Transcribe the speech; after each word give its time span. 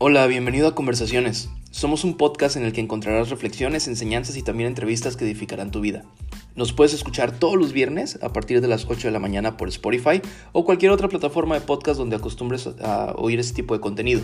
Hola, 0.00 0.28
bienvenido 0.28 0.68
a 0.68 0.76
Conversaciones. 0.76 1.50
Somos 1.72 2.04
un 2.04 2.16
podcast 2.16 2.54
en 2.54 2.64
el 2.64 2.72
que 2.72 2.80
encontrarás 2.80 3.30
reflexiones, 3.30 3.88
enseñanzas 3.88 4.36
y 4.36 4.44
también 4.44 4.68
entrevistas 4.68 5.16
que 5.16 5.24
edificarán 5.24 5.72
tu 5.72 5.80
vida. 5.80 6.04
Nos 6.54 6.72
puedes 6.72 6.94
escuchar 6.94 7.36
todos 7.36 7.56
los 7.56 7.72
viernes 7.72 8.16
a 8.22 8.32
partir 8.32 8.60
de 8.60 8.68
las 8.68 8.86
8 8.88 9.08
de 9.08 9.10
la 9.10 9.18
mañana 9.18 9.56
por 9.56 9.66
Spotify 9.66 10.22
o 10.52 10.64
cualquier 10.64 10.92
otra 10.92 11.08
plataforma 11.08 11.56
de 11.56 11.62
podcast 11.62 11.98
donde 11.98 12.14
acostumbres 12.14 12.68
a 12.80 13.12
oír 13.16 13.40
este 13.40 13.56
tipo 13.56 13.74
de 13.74 13.80
contenido. 13.80 14.20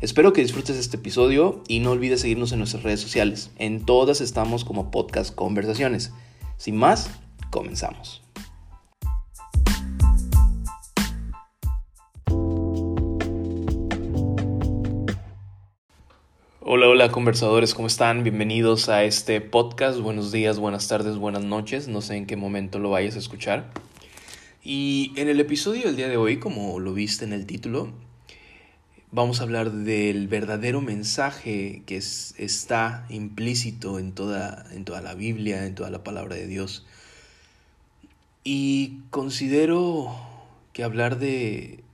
Espero 0.00 0.32
que 0.32 0.42
disfrutes 0.42 0.76
este 0.76 0.96
episodio 0.96 1.62
y 1.68 1.78
no 1.78 1.92
olvides 1.92 2.22
seguirnos 2.22 2.50
en 2.50 2.58
nuestras 2.58 2.82
redes 2.82 2.98
sociales. 2.98 3.52
En 3.58 3.84
todas 3.84 4.20
estamos 4.20 4.64
como 4.64 4.90
podcast 4.90 5.32
Conversaciones. 5.32 6.12
Sin 6.56 6.76
más, 6.76 7.10
comenzamos. 7.52 8.25
Hola, 16.68 16.88
hola 16.88 17.12
conversadores, 17.12 17.74
¿cómo 17.74 17.86
están? 17.86 18.24
Bienvenidos 18.24 18.88
a 18.88 19.04
este 19.04 19.40
podcast. 19.40 20.00
Buenos 20.00 20.32
días, 20.32 20.58
buenas 20.58 20.88
tardes, 20.88 21.16
buenas 21.16 21.44
noches. 21.44 21.86
No 21.86 22.00
sé 22.00 22.16
en 22.16 22.26
qué 22.26 22.34
momento 22.34 22.80
lo 22.80 22.90
vayas 22.90 23.14
a 23.14 23.20
escuchar. 23.20 23.70
Y 24.64 25.12
en 25.14 25.28
el 25.28 25.38
episodio 25.38 25.84
del 25.84 25.94
día 25.94 26.08
de 26.08 26.16
hoy, 26.16 26.40
como 26.40 26.80
lo 26.80 26.92
viste 26.92 27.24
en 27.24 27.32
el 27.32 27.46
título, 27.46 27.92
vamos 29.12 29.38
a 29.38 29.44
hablar 29.44 29.70
del 29.70 30.26
verdadero 30.26 30.80
mensaje 30.80 31.84
que 31.86 31.98
está 31.98 33.06
implícito 33.10 34.00
en 34.00 34.10
toda, 34.10 34.66
en 34.72 34.84
toda 34.84 35.00
la 35.02 35.14
Biblia, 35.14 35.66
en 35.66 35.76
toda 35.76 35.90
la 35.90 36.02
palabra 36.02 36.34
de 36.34 36.48
Dios. 36.48 36.84
Y 38.42 39.02
considero 39.10 40.12
que 40.72 40.82
hablar 40.82 41.20
de 41.20 41.84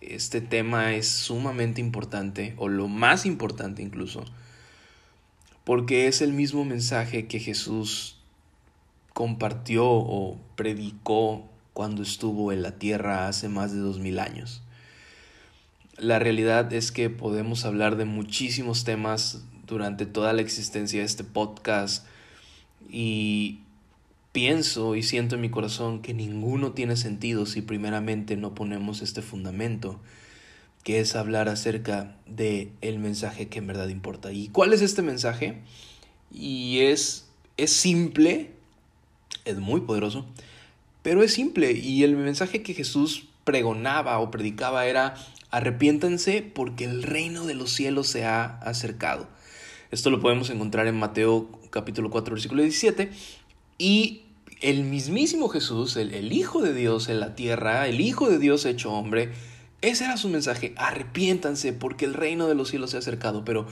este 0.00 0.40
tema 0.40 0.94
es 0.94 1.08
sumamente 1.08 1.80
importante, 1.80 2.54
o 2.56 2.68
lo 2.68 2.88
más 2.88 3.26
importante 3.26 3.82
incluso, 3.82 4.24
porque 5.64 6.06
es 6.06 6.22
el 6.22 6.32
mismo 6.32 6.64
mensaje 6.64 7.26
que 7.26 7.40
Jesús 7.40 8.18
compartió 9.12 9.84
o 9.86 10.38
predicó 10.56 11.48
cuando 11.72 12.02
estuvo 12.02 12.52
en 12.52 12.62
la 12.62 12.78
tierra 12.78 13.28
hace 13.28 13.48
más 13.48 13.72
de 13.72 13.78
dos 13.78 13.98
mil 13.98 14.18
años. 14.18 14.62
La 15.96 16.18
realidad 16.18 16.72
es 16.72 16.92
que 16.92 17.10
podemos 17.10 17.64
hablar 17.64 17.96
de 17.96 18.04
muchísimos 18.04 18.84
temas 18.84 19.42
durante 19.66 20.06
toda 20.06 20.32
la 20.32 20.42
existencia 20.42 21.00
de 21.00 21.06
este 21.06 21.24
podcast 21.24 22.06
y 22.88 23.60
pienso 24.38 24.94
y 24.94 25.02
siento 25.02 25.34
en 25.34 25.40
mi 25.40 25.50
corazón 25.50 26.00
que 26.00 26.14
ninguno 26.14 26.70
tiene 26.70 26.96
sentido 26.96 27.44
si 27.44 27.60
primeramente 27.60 28.36
no 28.36 28.54
ponemos 28.54 29.02
este 29.02 29.20
fundamento, 29.20 29.98
que 30.84 31.00
es 31.00 31.16
hablar 31.16 31.48
acerca 31.48 32.16
de 32.24 32.70
el 32.80 33.00
mensaje 33.00 33.48
que 33.48 33.58
en 33.58 33.66
verdad 33.66 33.88
importa. 33.88 34.30
¿Y 34.30 34.46
cuál 34.50 34.72
es 34.72 34.80
este 34.80 35.02
mensaje? 35.02 35.58
Y 36.32 36.82
es 36.82 37.28
es 37.56 37.72
simple, 37.72 38.52
es 39.44 39.56
muy 39.56 39.80
poderoso, 39.80 40.24
pero 41.02 41.24
es 41.24 41.32
simple 41.32 41.72
y 41.72 42.04
el 42.04 42.14
mensaje 42.14 42.62
que 42.62 42.74
Jesús 42.74 43.26
pregonaba 43.42 44.20
o 44.20 44.30
predicaba 44.30 44.86
era 44.86 45.16
arrepiéntanse 45.50 46.42
porque 46.42 46.84
el 46.84 47.02
reino 47.02 47.44
de 47.44 47.54
los 47.54 47.72
cielos 47.72 48.06
se 48.06 48.24
ha 48.24 48.44
acercado. 48.44 49.26
Esto 49.90 50.10
lo 50.10 50.20
podemos 50.20 50.48
encontrar 50.50 50.86
en 50.86 50.96
Mateo 50.96 51.50
capítulo 51.70 52.08
4 52.08 52.34
versículo 52.36 52.62
17 52.62 53.10
y 53.78 54.22
el 54.60 54.84
mismísimo 54.84 55.48
Jesús, 55.48 55.96
el, 55.96 56.32
Hijo 56.32 56.62
de 56.62 56.74
Dios 56.74 57.08
en 57.08 57.20
la 57.20 57.34
tierra, 57.34 57.86
el 57.88 58.00
Hijo 58.00 58.28
de 58.28 58.38
Dios 58.38 58.64
hecho 58.64 58.92
hombre, 58.92 59.30
ese 59.80 60.04
era 60.04 60.16
su 60.16 60.28
mensaje, 60.28 60.72
arrepiéntanse 60.76 61.72
porque 61.72 62.04
el 62.04 62.14
reino 62.14 62.48
de 62.48 62.54
los 62.54 62.70
cielos 62.70 62.90
se 62.90 62.96
ha 62.96 63.00
acercado, 63.00 63.44
pero 63.44 63.66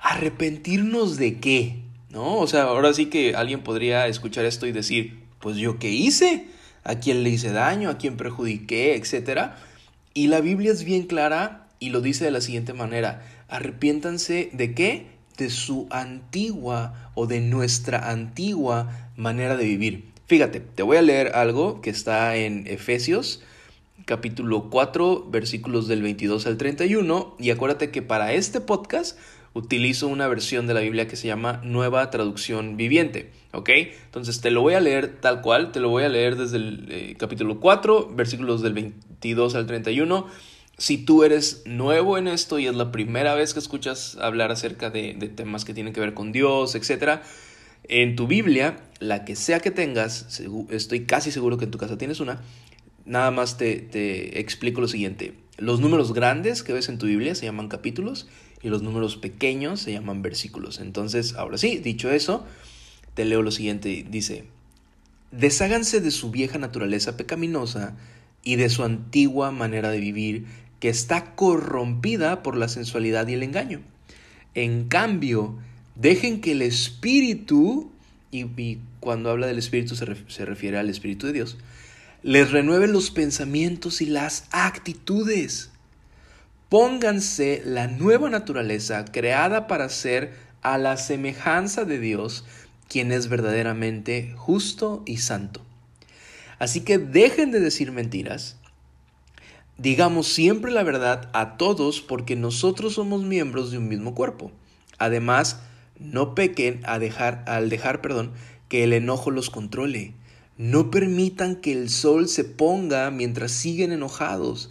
arrepentirnos 0.00 1.16
de 1.16 1.38
qué, 1.38 1.82
¿no? 2.10 2.36
O 2.36 2.46
sea, 2.46 2.64
ahora 2.64 2.92
sí 2.92 3.06
que 3.06 3.34
alguien 3.34 3.62
podría 3.62 4.06
escuchar 4.06 4.44
esto 4.44 4.66
y 4.66 4.72
decir, 4.72 5.18
pues 5.40 5.56
yo 5.56 5.78
qué 5.78 5.90
hice, 5.90 6.48
a 6.84 6.96
quién 6.96 7.22
le 7.22 7.30
hice 7.30 7.52
daño, 7.52 7.88
a 7.88 7.96
quién 7.96 8.16
perjudiqué, 8.16 8.94
etcétera. 8.96 9.56
Y 10.12 10.28
la 10.28 10.40
Biblia 10.40 10.72
es 10.72 10.84
bien 10.84 11.06
clara 11.06 11.68
y 11.78 11.88
lo 11.90 12.00
dice 12.00 12.24
de 12.24 12.30
la 12.30 12.40
siguiente 12.40 12.74
manera, 12.74 13.26
arrepiéntanse 13.48 14.50
de 14.52 14.74
qué? 14.74 15.06
De 15.38 15.50
su 15.50 15.86
antigua 15.90 17.10
o 17.14 17.26
de 17.26 17.40
nuestra 17.40 18.10
antigua 18.10 19.10
manera 19.16 19.56
de 19.56 19.64
vivir. 19.64 20.15
Fíjate, 20.26 20.58
te 20.58 20.82
voy 20.82 20.96
a 20.96 21.02
leer 21.02 21.36
algo 21.36 21.80
que 21.80 21.90
está 21.90 22.34
en 22.34 22.66
Efesios 22.66 23.42
capítulo 24.06 24.70
4 24.70 25.28
versículos 25.30 25.86
del 25.86 26.02
22 26.02 26.48
al 26.48 26.56
31 26.56 27.36
y 27.38 27.50
acuérdate 27.50 27.92
que 27.92 28.02
para 28.02 28.32
este 28.32 28.60
podcast 28.60 29.16
utilizo 29.52 30.08
una 30.08 30.26
versión 30.26 30.66
de 30.66 30.74
la 30.74 30.80
Biblia 30.80 31.06
que 31.06 31.14
se 31.14 31.28
llama 31.28 31.60
Nueva 31.62 32.10
Traducción 32.10 32.76
Viviente, 32.76 33.30
¿ok? 33.52 33.70
Entonces 34.06 34.40
te 34.40 34.50
lo 34.50 34.62
voy 34.62 34.74
a 34.74 34.80
leer 34.80 35.20
tal 35.20 35.42
cual, 35.42 35.70
te 35.70 35.78
lo 35.78 35.90
voy 35.90 36.02
a 36.02 36.08
leer 36.08 36.34
desde 36.34 36.56
el 36.56 36.88
eh, 36.90 37.14
capítulo 37.16 37.60
4 37.60 38.10
versículos 38.12 38.62
del 38.62 38.74
22 38.74 39.54
al 39.54 39.66
31. 39.66 40.26
Si 40.76 40.98
tú 40.98 41.22
eres 41.22 41.62
nuevo 41.66 42.18
en 42.18 42.26
esto 42.26 42.58
y 42.58 42.66
es 42.66 42.74
la 42.74 42.90
primera 42.90 43.36
vez 43.36 43.54
que 43.54 43.60
escuchas 43.60 44.18
hablar 44.20 44.50
acerca 44.50 44.90
de, 44.90 45.14
de 45.14 45.28
temas 45.28 45.64
que 45.64 45.72
tienen 45.72 45.92
que 45.92 46.00
ver 46.00 46.14
con 46.14 46.32
Dios, 46.32 46.74
etcétera, 46.74 47.22
en 47.88 48.16
tu 48.16 48.26
Biblia, 48.26 48.76
la 49.00 49.24
que 49.24 49.36
sea 49.36 49.60
que 49.60 49.70
tengas, 49.70 50.40
estoy 50.70 51.04
casi 51.04 51.30
seguro 51.30 51.58
que 51.58 51.64
en 51.64 51.70
tu 51.70 51.78
casa 51.78 51.98
tienes 51.98 52.20
una, 52.20 52.42
nada 53.04 53.30
más 53.30 53.56
te, 53.56 54.40
explico 54.40 54.80
lo 54.80 54.88
siguiente. 54.88 55.34
Los 55.58 55.80
números 55.80 56.12
grandes 56.12 56.62
que 56.62 56.72
ves 56.72 56.88
en 56.88 56.98
tu 56.98 57.06
Biblia 57.06 57.34
se 57.34 57.46
llaman 57.46 57.68
capítulos 57.68 58.28
y 58.62 58.68
los 58.68 58.82
números 58.82 59.16
pequeños 59.16 59.80
se 59.80 59.92
llaman 59.92 60.22
versículos. 60.22 60.80
Entonces, 60.80 61.34
ahora 61.34 61.56
sí, 61.56 61.78
dicho 61.78 62.10
eso, 62.10 62.44
te 63.14 63.24
leo 63.24 63.42
lo 63.42 63.50
siguiente. 63.50 64.04
Dice, 64.10 64.44
desháganse 65.30 66.00
de 66.00 66.10
su 66.10 66.30
vieja 66.30 66.58
naturaleza 66.58 67.16
pecaminosa 67.16 67.96
y 68.42 68.56
de 68.56 68.68
su 68.68 68.84
antigua 68.84 69.50
manera 69.50 69.90
de 69.90 70.00
vivir 70.00 70.44
que 70.80 70.88
está 70.88 71.34
corrompida 71.34 72.42
por 72.42 72.56
la 72.56 72.68
sensualidad 72.68 73.26
y 73.28 73.34
el 73.34 73.42
engaño. 73.42 73.80
En 74.54 74.88
cambio, 74.88 75.58
Dejen 75.96 76.40
que 76.40 76.52
el 76.52 76.62
Espíritu, 76.62 77.90
y, 78.30 78.78
cuando 79.00 79.30
habla 79.30 79.46
del 79.46 79.58
Espíritu 79.58 79.96
se, 79.96 80.06
se 80.28 80.44
refiere 80.44 80.78
al 80.78 80.90
Espíritu 80.90 81.26
de 81.26 81.32
Dios, 81.32 81.56
les 82.22 82.50
renueve 82.50 82.86
los 82.86 83.10
pensamientos 83.10 84.00
y 84.00 84.06
las 84.06 84.44
actitudes. 84.50 85.70
Pónganse 86.68 87.62
la 87.64 87.86
nueva 87.86 88.28
naturaleza 88.28 89.04
creada 89.06 89.66
para 89.66 89.88
ser 89.88 90.34
a 90.62 90.78
la 90.78 90.96
semejanza 90.96 91.84
de 91.84 91.98
Dios, 91.98 92.44
quien 92.88 93.12
es 93.12 93.28
verdaderamente 93.28 94.34
justo 94.36 95.02
y 95.06 95.18
santo. 95.18 95.62
Así 96.58 96.80
que 96.80 96.98
dejen 96.98 97.52
de 97.52 97.60
decir 97.60 97.92
mentiras. 97.92 98.56
Digamos 99.78 100.28
siempre 100.28 100.72
la 100.72 100.82
verdad 100.82 101.30
a 101.32 101.56
todos 101.56 102.00
porque 102.00 102.34
nosotros 102.34 102.94
somos 102.94 103.22
miembros 103.22 103.70
de 103.70 103.78
un 103.78 103.88
mismo 103.88 104.14
cuerpo. 104.14 104.50
Además, 104.98 105.60
no 105.98 106.34
pequen 106.34 106.80
a 106.84 106.98
dejar, 106.98 107.44
al 107.46 107.68
dejar 107.68 108.00
perdón, 108.00 108.32
que 108.68 108.84
el 108.84 108.92
enojo 108.92 109.30
los 109.30 109.50
controle. 109.50 110.14
No 110.58 110.90
permitan 110.90 111.56
que 111.56 111.72
el 111.72 111.90
sol 111.90 112.28
se 112.28 112.44
ponga 112.44 113.10
mientras 113.10 113.52
siguen 113.52 113.92
enojados, 113.92 114.70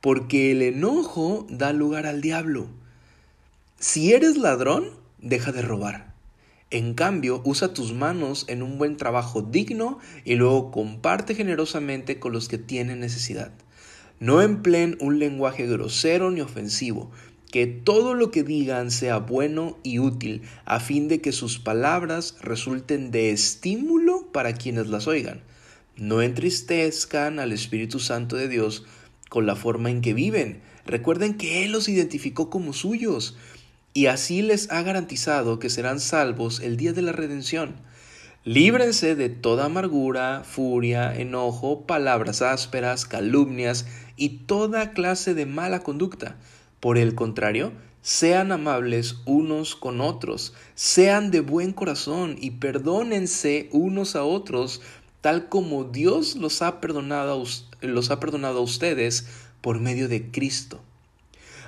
porque 0.00 0.52
el 0.52 0.62
enojo 0.62 1.46
da 1.50 1.72
lugar 1.72 2.06
al 2.06 2.20
diablo. 2.20 2.68
Si 3.78 4.12
eres 4.12 4.36
ladrón, 4.36 4.90
deja 5.18 5.52
de 5.52 5.62
robar. 5.62 6.14
En 6.70 6.94
cambio, 6.94 7.42
usa 7.44 7.74
tus 7.74 7.92
manos 7.92 8.44
en 8.48 8.62
un 8.62 8.78
buen 8.78 8.96
trabajo 8.96 9.42
digno 9.42 9.98
y 10.24 10.34
luego 10.34 10.72
comparte 10.72 11.34
generosamente 11.34 12.18
con 12.18 12.32
los 12.32 12.48
que 12.48 12.58
tienen 12.58 12.98
necesidad. 13.00 13.52
No 14.18 14.40
empleen 14.40 14.96
un 15.00 15.18
lenguaje 15.18 15.66
grosero 15.66 16.30
ni 16.30 16.40
ofensivo, 16.40 17.10
que 17.50 17.66
todo 17.66 18.14
lo 18.14 18.30
que 18.30 18.42
digan 18.42 18.90
sea 18.90 19.18
bueno 19.18 19.78
y 19.82 19.98
útil, 19.98 20.42
a 20.64 20.80
fin 20.80 21.08
de 21.08 21.20
que 21.20 21.32
sus 21.32 21.58
palabras 21.58 22.36
resulten 22.40 23.10
de 23.10 23.30
estímulo 23.30 24.30
para 24.32 24.54
quienes 24.54 24.88
las 24.88 25.06
oigan. 25.06 25.42
No 25.96 26.22
entristezcan 26.22 27.38
al 27.38 27.52
Espíritu 27.52 28.00
Santo 28.00 28.36
de 28.36 28.48
Dios 28.48 28.84
con 29.28 29.46
la 29.46 29.56
forma 29.56 29.90
en 29.90 30.02
que 30.02 30.12
viven. 30.12 30.60
Recuerden 30.84 31.34
que 31.34 31.64
Él 31.64 31.72
los 31.72 31.88
identificó 31.88 32.50
como 32.50 32.72
suyos 32.72 33.36
y 33.94 34.06
así 34.06 34.42
les 34.42 34.70
ha 34.70 34.82
garantizado 34.82 35.58
que 35.58 35.70
serán 35.70 36.00
salvos 36.00 36.60
el 36.60 36.76
día 36.76 36.92
de 36.92 37.02
la 37.02 37.12
redención. 37.12 37.76
Líbrense 38.44 39.16
de 39.16 39.28
toda 39.28 39.64
amargura, 39.64 40.42
furia, 40.44 41.16
enojo, 41.16 41.86
palabras 41.86 42.42
ásperas, 42.42 43.06
calumnias 43.06 43.86
y 44.16 44.40
toda 44.46 44.92
clase 44.92 45.34
de 45.34 45.46
mala 45.46 45.80
conducta 45.80 46.36
por 46.80 46.98
el 46.98 47.14
contrario, 47.14 47.72
sean 48.02 48.52
amables 48.52 49.16
unos 49.24 49.74
con 49.74 50.00
otros, 50.00 50.54
sean 50.74 51.30
de 51.30 51.40
buen 51.40 51.72
corazón 51.72 52.36
y 52.40 52.52
perdónense 52.52 53.68
unos 53.72 54.14
a 54.14 54.22
otros, 54.22 54.80
tal 55.20 55.48
como 55.48 55.82
Dios 55.84 56.36
los 56.36 56.62
ha 56.62 56.80
perdonado 56.80 57.42
a, 57.42 57.86
los 57.86 58.10
ha 58.12 58.20
perdonado 58.20 58.60
a 58.60 58.62
ustedes 58.62 59.26
por 59.60 59.80
medio 59.80 60.06
de 60.08 60.30
Cristo. 60.30 60.80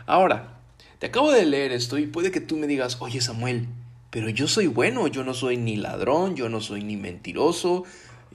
Ahora, 0.07 0.61
te 1.01 1.07
acabo 1.07 1.33
de 1.33 1.45
leer 1.45 1.73
esto 1.73 1.99
y 1.99 2.07
puede 2.07 2.31
que 2.31 2.41
tú 2.41 2.57
me 2.57 2.69
digas, 2.69 2.99
oye 3.01 3.21
Samuel, 3.21 3.67
pero 4.11 4.29
yo 4.29 4.47
soy 4.47 4.69
bueno, 4.69 5.09
yo 5.09 5.25
no 5.25 5.35
soy 5.35 5.57
ni 5.57 5.77
ladrón, 5.77 6.37
yo 6.37 6.49
no 6.49 6.61
soy 6.61 6.83
ni 6.83 6.97
mentiroso, 6.97 7.85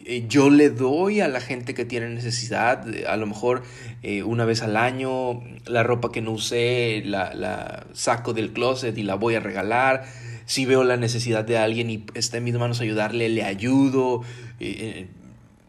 eh, 0.05 0.25
yo 0.27 0.50
le 0.50 0.69
doy 0.69 1.21
a 1.21 1.27
la 1.27 1.39
gente 1.39 1.73
que 1.73 1.85
tiene 1.85 2.09
necesidad, 2.09 2.85
a 3.07 3.17
lo 3.17 3.25
mejor 3.25 3.63
eh, 4.01 4.23
una 4.23 4.45
vez 4.45 4.61
al 4.61 4.77
año, 4.77 5.41
la 5.65 5.83
ropa 5.83 6.11
que 6.11 6.21
no 6.21 6.31
usé, 6.31 7.03
la, 7.05 7.85
saco 7.94 8.33
del 8.33 8.51
closet 8.51 8.97
y 8.97 9.03
la 9.03 9.15
voy 9.15 9.35
a 9.35 9.39
regalar. 9.39 10.05
Si 10.45 10.65
veo 10.65 10.83
la 10.83 10.97
necesidad 10.97 11.45
de 11.45 11.57
alguien 11.57 11.89
y 11.89 12.05
está 12.15 12.38
en 12.38 12.44
mis 12.44 12.55
manos 12.55 12.81
ayudarle, 12.81 13.29
le 13.29 13.44
ayudo. 13.44 14.23
Eh, 14.59 15.07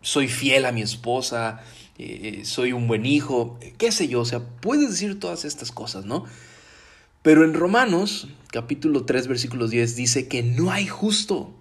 soy 0.02 0.28
fiel 0.28 0.66
a 0.66 0.72
mi 0.72 0.82
esposa, 0.82 1.62
soy 2.42 2.72
un 2.72 2.86
buen 2.88 3.06
hijo, 3.06 3.58
qué 3.78 3.90
sé 3.90 4.08
yo, 4.08 4.20
o 4.20 4.24
sea, 4.26 4.40
puedes 4.40 4.90
decir 4.90 5.18
todas 5.18 5.46
estas 5.46 5.72
cosas, 5.72 6.04
¿no? 6.04 6.26
Pero 7.22 7.42
en 7.42 7.54
Romanos, 7.54 8.28
capítulo 8.50 9.06
3, 9.06 9.28
versículo 9.28 9.66
10, 9.66 9.96
dice 9.96 10.28
que 10.28 10.42
no 10.42 10.70
hay 10.70 10.86
justo. 10.86 11.54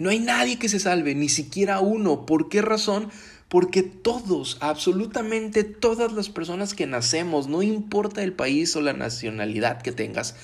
No 0.00 0.08
hay 0.08 0.18
nadie 0.18 0.58
que 0.58 0.70
se 0.70 0.80
salve, 0.80 1.14
ni 1.14 1.28
siquiera 1.28 1.80
uno. 1.80 2.24
¿Por 2.24 2.48
qué 2.48 2.62
razón? 2.62 3.10
Porque 3.50 3.82
todos, 3.82 4.56
absolutamente 4.62 5.62
todas 5.62 6.12
las 6.12 6.30
personas 6.30 6.72
que 6.72 6.86
nacemos, 6.86 7.48
no 7.48 7.62
importa 7.62 8.22
el 8.22 8.32
país 8.32 8.74
o 8.76 8.80
la 8.80 8.94
nacionalidad 8.94 9.82
que 9.82 9.92
tengas, 9.92 10.36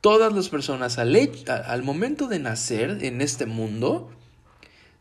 todas 0.00 0.32
las 0.32 0.48
personas 0.48 0.98
al, 0.98 1.82
momento 1.82 2.28
de 2.28 2.38
nacer 2.38 2.98
en 3.02 3.22
este 3.22 3.44
mundo, 3.44 4.12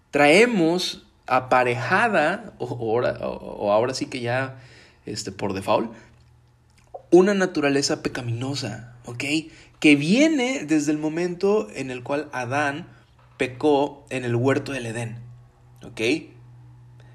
traemos 0.09 1.06
aparejada, 1.27 2.56
o, 2.57 2.65
o, 2.65 3.71
ahora 3.71 3.94
sí 3.94 4.07
que 4.07 4.21
ya 4.21 4.59
este, 5.06 5.31
por 5.31 5.54
default, 5.54 5.92
una 7.12 7.36
naturaleza 7.36 8.01
pecaminosa, 8.01 8.95
¿ok? 9.06 9.25
Que 9.80 9.95
viene 9.95 10.65
desde 10.65 10.92
el 10.92 10.97
momento 10.97 11.68
en 11.75 11.92
el 11.92 12.01
cual 12.01 12.30
Adán 12.31 12.88
pecó 13.41 14.05
en 14.11 14.23
el 14.23 14.35
huerto 14.35 14.71
del 14.71 14.85
Edén, 14.85 15.17
¿ok? 15.81 15.99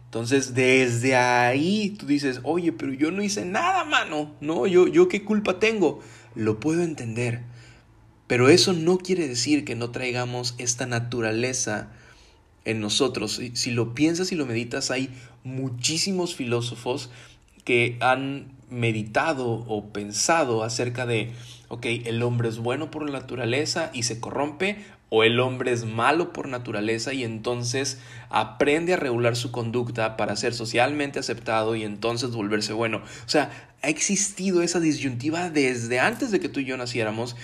Entonces, 0.07 0.55
desde 0.55 1.15
ahí 1.15 1.91
tú 1.91 2.05
dices, 2.05 2.41
oye, 2.43 2.73
pero 2.73 2.93
yo 2.93 3.13
no 3.13 3.23
hice 3.23 3.45
nada, 3.45 3.85
mano, 3.85 4.35
¿no? 4.41 4.67
Yo, 4.67 4.89
yo 4.89 5.07
qué 5.07 5.25
culpa 5.25 5.61
tengo. 5.61 6.01
Lo 6.35 6.59
puedo 6.59 6.83
entender, 6.83 7.43
pero 8.27 8.49
eso 8.49 8.73
no 8.73 8.99
quiere 8.99 9.29
decir 9.29 9.65
que 9.65 9.77
no 9.77 9.93
traigamos 9.93 10.57
esta 10.59 10.85
naturaleza 10.87 11.93
en 12.65 12.81
nosotros. 12.81 13.41
Si 13.53 13.71
lo 13.71 13.95
piensas 13.95 14.33
y 14.33 14.35
lo 14.35 14.47
meditas, 14.47 14.91
hay 14.91 15.11
muchísimos 15.45 16.35
filósofos 16.35 17.09
que 17.63 17.99
han 18.01 18.57
meditado 18.69 19.47
o 19.47 19.93
pensado 19.93 20.65
acerca 20.65 21.07
de, 21.07 21.31
ok, 21.69 21.87
el 22.05 22.21
hombre 22.25 22.49
es 22.49 22.59
bueno 22.59 22.91
por 22.91 23.09
la 23.09 23.21
naturaleza 23.21 23.93
y 23.95 24.03
se 24.03 24.19
corrompe, 24.19 24.85
o 25.09 25.23
el 25.23 25.39
hombre 25.41 25.73
es 25.73 25.85
malo 25.85 26.33
por 26.33 26.49
naturaleza 26.49 27.13
y 27.13 27.23
entonces 27.23 27.99
aprende 28.29 28.95
a 28.95 28.97
regular 28.97 29.37
su 29.37 29.53
conducta 29.53 30.17
para 30.17 30.37
ser 30.37 30.53
socialmente 30.53 31.19
aceptado 31.19 31.77
y 31.77 31.85
entonces 31.85 32.31
volverse 32.31 32.73
bueno. 32.73 32.99
O 32.99 33.29
sea, 33.29 33.51
ha 33.83 33.89
existido 33.89 34.63
esa 34.63 34.81
disyuntiva 34.81 35.51
desde 35.51 36.01
antes 36.01 36.31
de 36.31 36.41
que 36.41 36.49
tú 36.49 36.61
y 36.61 36.65
yo 36.65 36.77
naciéramos, 36.77 37.37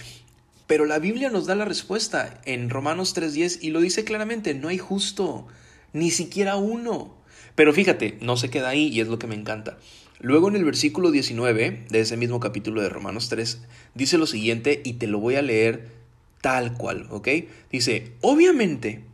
pero 0.67 0.87
la 0.87 0.99
Biblia 0.99 1.31
nos 1.31 1.47
da 1.47 1.55
la 1.55 1.64
respuesta 1.64 2.41
en 2.44 2.70
Romanos 2.70 3.14
3.10 3.14 3.59
y 3.61 3.70
lo 3.70 3.81
dice 3.81 4.05
claramente, 4.05 4.55
no 4.55 4.69
hay 4.69 4.79
justo, 4.79 5.47
ni 5.93 6.11
siquiera 6.11 6.56
uno. 6.56 7.14
Pero 7.55 7.73
fíjate, 7.73 8.19
no 8.20 8.37
se 8.37 8.50
queda 8.50 8.70
ahí 8.70 8.88
y 8.88 9.00
es 9.00 9.09
lo 9.09 9.19
que 9.19 9.26
me 9.26 9.35
encanta. 9.35 9.79
Luego 10.19 10.49
en 10.49 10.56
el 10.56 10.64
versículo 10.64 11.11
19 11.11 11.87
de 11.91 12.00
ese 12.00 12.17
mismo 12.17 12.41
capítulo 12.41 12.81
de 12.81 12.88
Romanos 12.88 13.29
3 13.29 13.61
dice 13.94 14.19
lo 14.19 14.26
siguiente 14.26 14.81
y 14.85 14.94
te 14.94 15.09
lo 15.09 15.19
voy 15.19 15.35
a 15.35 15.43
leer 15.43 16.01
tal 16.43 16.75
cual, 16.75 17.06
¿ok? 17.09 17.29
Dice, 17.71 18.12
obviamente, 18.21 19.05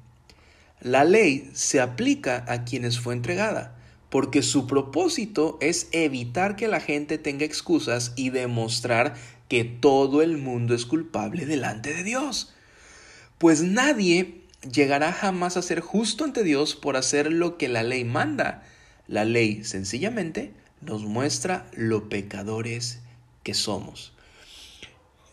la 0.81 1.05
ley 1.05 1.49
se 1.53 1.81
aplica 1.81 2.45
a 2.49 2.65
quienes 2.65 2.99
fue 2.99 3.15
entregada, 3.15 3.77
porque 4.11 4.43
su 4.43 4.67
propósito 4.67 5.59
es 5.61 5.89
evitar 5.93 6.57
que 6.57 6.67
la 6.67 6.81
gente 6.81 7.19
tenga 7.19 7.45
excusas 7.45 8.13
y 8.17 8.31
demostrar 8.31 9.15
que 9.49 9.65
todo 9.65 10.23
el 10.23 10.39
mundo 10.39 10.75
es 10.75 10.87
culpable 10.87 11.47
delante 11.47 11.95
de 11.95 12.03
Dios. 12.03 12.55
Pues 13.39 13.63
nadie 13.63 14.43
llegará 14.73 15.13
jamás 15.13 15.57
a 15.57 15.63
ser 15.63 15.81
justo 15.81 16.25
ante 16.25 16.43
Dios 16.43 16.75
por 16.75 16.97
hacer 16.97 17.33
lo 17.33 17.59
que 17.59 17.69
la 17.69 17.83
ley 17.83 18.05
manda. 18.05 18.65
La 19.07 19.25
ley 19.25 19.65
sencillamente 19.65 20.53
nos 20.81 21.05
muestra 21.05 21.67
lo 21.73 22.09
pecadores 22.09 23.01
que 23.43 23.55
somos. 23.55 24.13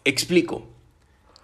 Explico. 0.03 0.75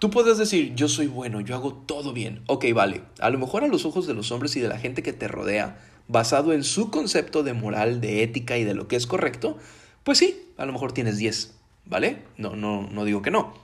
Tú 0.02 0.10
puedes 0.10 0.36
decir, 0.36 0.74
yo 0.74 0.88
soy 0.88 1.06
bueno, 1.06 1.40
yo 1.42 1.54
hago 1.54 1.74
todo 1.74 2.12
bien. 2.12 2.42
Ok, 2.48 2.64
vale. 2.74 3.02
A 3.20 3.30
lo 3.30 3.38
mejor 3.38 3.62
a 3.62 3.68
los 3.68 3.84
ojos 3.84 4.04
de 4.04 4.14
los 4.14 4.32
hombres 4.32 4.56
y 4.56 4.60
de 4.60 4.66
la 4.66 4.76
gente 4.76 5.00
que 5.00 5.12
te 5.12 5.28
rodea, 5.28 5.78
basado 6.08 6.52
en 6.52 6.64
su 6.64 6.90
concepto 6.90 7.44
de 7.44 7.52
moral, 7.52 8.00
de 8.00 8.24
ética 8.24 8.58
y 8.58 8.64
de 8.64 8.74
lo 8.74 8.88
que 8.88 8.96
es 8.96 9.06
correcto, 9.06 9.58
pues 10.02 10.18
sí, 10.18 10.48
a 10.56 10.66
lo 10.66 10.72
mejor 10.72 10.90
tienes 10.90 11.18
10, 11.18 11.54
¿vale? 11.84 12.24
No, 12.36 12.56
no, 12.56 12.88
no 12.90 13.04
digo 13.04 13.22
que 13.22 13.30
no. 13.30 13.54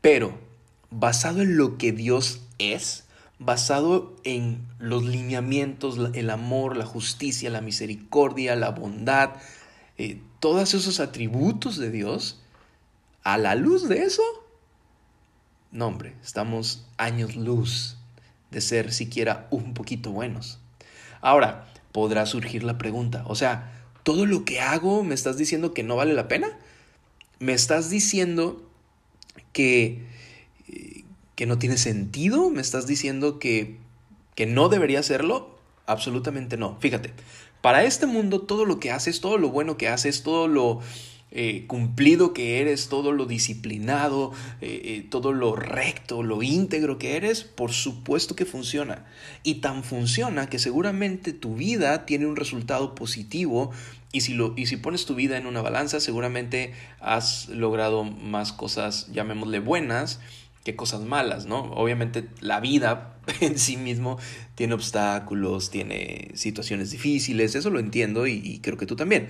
Pero, 0.00 0.32
basado 0.88 1.42
en 1.42 1.58
lo 1.58 1.76
que 1.76 1.92
Dios 1.92 2.40
es, 2.56 3.04
basado 3.38 4.16
en 4.24 4.66
los 4.78 5.04
lineamientos, 5.04 5.98
el 6.14 6.30
amor, 6.30 6.78
la 6.78 6.86
justicia, 6.86 7.50
la 7.50 7.60
misericordia, 7.60 8.56
la 8.56 8.70
bondad, 8.70 9.32
eh, 9.98 10.18
todos 10.40 10.72
esos 10.72 10.98
atributos 10.98 11.76
de 11.76 11.90
Dios, 11.90 12.40
a 13.22 13.36
la 13.36 13.54
luz 13.54 13.86
de 13.86 14.04
eso, 14.04 14.22
no 15.72 15.88
hombre, 15.88 16.14
estamos 16.22 16.86
años 16.96 17.34
luz 17.34 17.96
de 18.50 18.60
ser 18.60 18.92
siquiera 18.92 19.48
un 19.50 19.74
poquito 19.74 20.12
buenos. 20.12 20.60
Ahora, 21.20 21.72
podrá 21.90 22.26
surgir 22.26 22.62
la 22.62 22.78
pregunta, 22.78 23.24
o 23.26 23.34
sea, 23.34 23.72
¿todo 24.04 24.26
lo 24.26 24.44
que 24.44 24.60
hago 24.60 25.02
me 25.02 25.14
estás 25.14 25.36
diciendo 25.36 25.74
que 25.74 25.82
no 25.82 25.96
vale 25.96 26.14
la 26.14 26.28
pena? 26.28 26.48
¿Me 27.40 27.52
estás 27.52 27.90
diciendo 27.90 28.62
que 29.52 30.12
que 31.34 31.46
no 31.46 31.58
tiene 31.58 31.76
sentido? 31.76 32.50
¿Me 32.50 32.60
estás 32.60 32.86
diciendo 32.86 33.38
que, 33.38 33.76
que 34.34 34.46
no 34.46 34.68
debería 34.68 35.00
hacerlo? 35.00 35.58
Absolutamente 35.86 36.56
no. 36.56 36.76
Fíjate, 36.80 37.12
para 37.60 37.84
este 37.84 38.06
mundo 38.06 38.42
todo 38.42 38.64
lo 38.64 38.78
que 38.78 38.90
haces, 38.90 39.20
todo 39.20 39.38
lo 39.38 39.48
bueno 39.50 39.76
que 39.76 39.88
haces, 39.88 40.22
todo 40.22 40.46
lo 40.46 40.80
eh, 41.32 41.64
cumplido 41.66 42.32
que 42.32 42.60
eres, 42.60 42.88
todo 42.88 43.12
lo 43.12 43.26
disciplinado, 43.26 44.32
eh, 44.60 44.82
eh, 44.84 45.06
todo 45.08 45.32
lo 45.32 45.56
recto, 45.56 46.22
lo 46.22 46.42
íntegro 46.42 46.98
que 46.98 47.16
eres, 47.16 47.42
por 47.42 47.72
supuesto 47.72 48.36
que 48.36 48.44
funciona. 48.44 49.06
Y 49.42 49.56
tan 49.56 49.82
funciona 49.82 50.48
que 50.48 50.58
seguramente 50.58 51.32
tu 51.32 51.56
vida 51.56 52.06
tiene 52.06 52.26
un 52.26 52.36
resultado 52.36 52.94
positivo 52.94 53.70
y 54.12 54.20
si, 54.20 54.34
lo, 54.34 54.52
y 54.56 54.66
si 54.66 54.76
pones 54.76 55.06
tu 55.06 55.14
vida 55.14 55.38
en 55.38 55.46
una 55.46 55.62
balanza, 55.62 55.98
seguramente 56.00 56.74
has 57.00 57.48
logrado 57.48 58.04
más 58.04 58.52
cosas, 58.52 59.08
llamémosle 59.10 59.58
buenas, 59.58 60.20
qué 60.64 60.76
cosas 60.76 61.00
malas, 61.00 61.46
¿no? 61.46 61.62
Obviamente 61.72 62.28
la 62.40 62.60
vida 62.60 63.16
en 63.40 63.58
sí 63.58 63.76
mismo 63.76 64.18
tiene 64.54 64.74
obstáculos, 64.74 65.70
tiene 65.70 66.30
situaciones 66.34 66.90
difíciles, 66.90 67.54
eso 67.54 67.70
lo 67.70 67.80
entiendo 67.80 68.26
y, 68.26 68.60
creo 68.62 68.76
que 68.76 68.86
tú 68.86 68.96
también. 68.96 69.28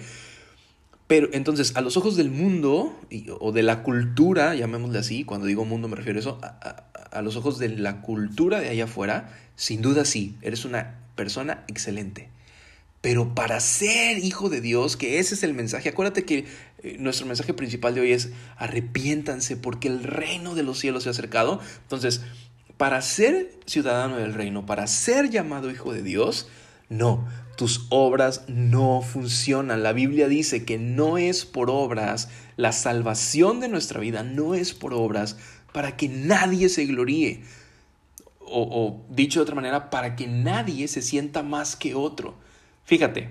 Pero 1.06 1.28
entonces, 1.32 1.76
a 1.76 1.80
los 1.80 1.96
ojos 1.96 2.16
del 2.16 2.30
mundo 2.30 2.98
o 3.40 3.52
de 3.52 3.62
la 3.62 3.82
cultura, 3.82 4.54
llamémosle 4.54 4.98
así, 4.98 5.24
cuando 5.24 5.46
digo 5.46 5.64
mundo 5.64 5.88
me 5.88 5.96
refiero 5.96 6.18
a 6.18 6.20
eso, 6.20 6.38
a, 6.42 6.84
a 7.10 7.22
los 7.22 7.36
ojos 7.36 7.58
de 7.58 7.68
la 7.68 8.00
cultura 8.00 8.60
de 8.60 8.70
allá 8.70 8.84
afuera, 8.84 9.30
sin 9.56 9.82
duda 9.82 10.04
sí, 10.04 10.36
eres 10.42 10.64
una 10.64 10.98
persona 11.14 11.64
excelente. 11.68 12.28
Pero 13.02 13.34
para 13.34 13.58
ser 13.58 14.18
hijo 14.18 14.48
de 14.48 14.60
Dios, 14.60 14.96
que 14.96 15.18
ese 15.18 15.34
es 15.34 15.42
el 15.42 15.54
mensaje, 15.54 15.88
acuérdate 15.88 16.24
que 16.24 16.46
eh, 16.82 16.96
nuestro 16.98 17.26
mensaje 17.26 17.52
principal 17.52 17.94
de 17.94 18.00
hoy 18.00 18.12
es 18.12 18.30
arrepiéntanse 18.56 19.56
porque 19.56 19.88
el 19.88 20.04
reino 20.04 20.54
de 20.54 20.62
los 20.62 20.78
cielos 20.78 21.02
se 21.02 21.08
ha 21.08 21.12
acercado. 21.12 21.60
Entonces, 21.82 22.22
para 22.76 23.02
ser 23.02 23.50
ciudadano 23.66 24.16
del 24.16 24.34
reino, 24.34 24.66
para 24.66 24.86
ser 24.86 25.30
llamado 25.30 25.70
hijo 25.70 25.92
de 25.92 26.02
Dios, 26.02 26.48
no, 26.88 27.26
tus 27.56 27.86
obras 27.90 28.44
no 28.48 29.02
funcionan. 29.02 29.82
La 29.82 29.92
Biblia 29.92 30.28
dice 30.28 30.64
que 30.64 30.78
no 30.78 31.18
es 31.18 31.44
por 31.44 31.70
obras, 31.70 32.28
la 32.56 32.72
salvación 32.72 33.60
de 33.60 33.68
nuestra 33.68 34.00
vida 34.00 34.22
no 34.22 34.54
es 34.54 34.74
por 34.74 34.94
obras 34.94 35.36
para 35.72 35.96
que 35.96 36.08
nadie 36.08 36.68
se 36.68 36.86
gloríe. 36.86 37.42
O, 38.54 39.00
dicho 39.08 39.40
de 39.40 39.44
otra 39.44 39.54
manera, 39.54 39.88
para 39.88 40.14
que 40.14 40.26
nadie 40.26 40.86
se 40.88 41.00
sienta 41.00 41.42
más 41.42 41.74
que 41.74 41.94
otro. 41.94 42.34
Fíjate, 42.84 43.30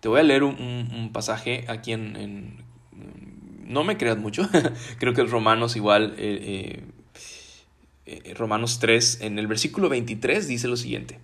te 0.00 0.08
voy 0.08 0.20
a 0.20 0.22
leer 0.22 0.44
un, 0.44 1.10
pasaje 1.12 1.64
aquí 1.68 1.92
en, 1.92 2.62
No 3.64 3.82
me 3.82 3.96
creas 3.96 4.18
mucho, 4.18 4.48
creo 4.98 5.12
que 5.12 5.22
es 5.22 5.30
Romanos 5.30 5.74
igual, 5.74 6.14
eh, 6.18 6.84
eh, 8.06 8.22
eh, 8.24 8.34
Romanos 8.34 8.78
3, 8.78 9.22
en 9.22 9.40
el 9.40 9.48
versículo 9.48 9.88
23 9.88 10.46
dice 10.46 10.68
lo 10.68 10.76
siguiente. 10.76 11.18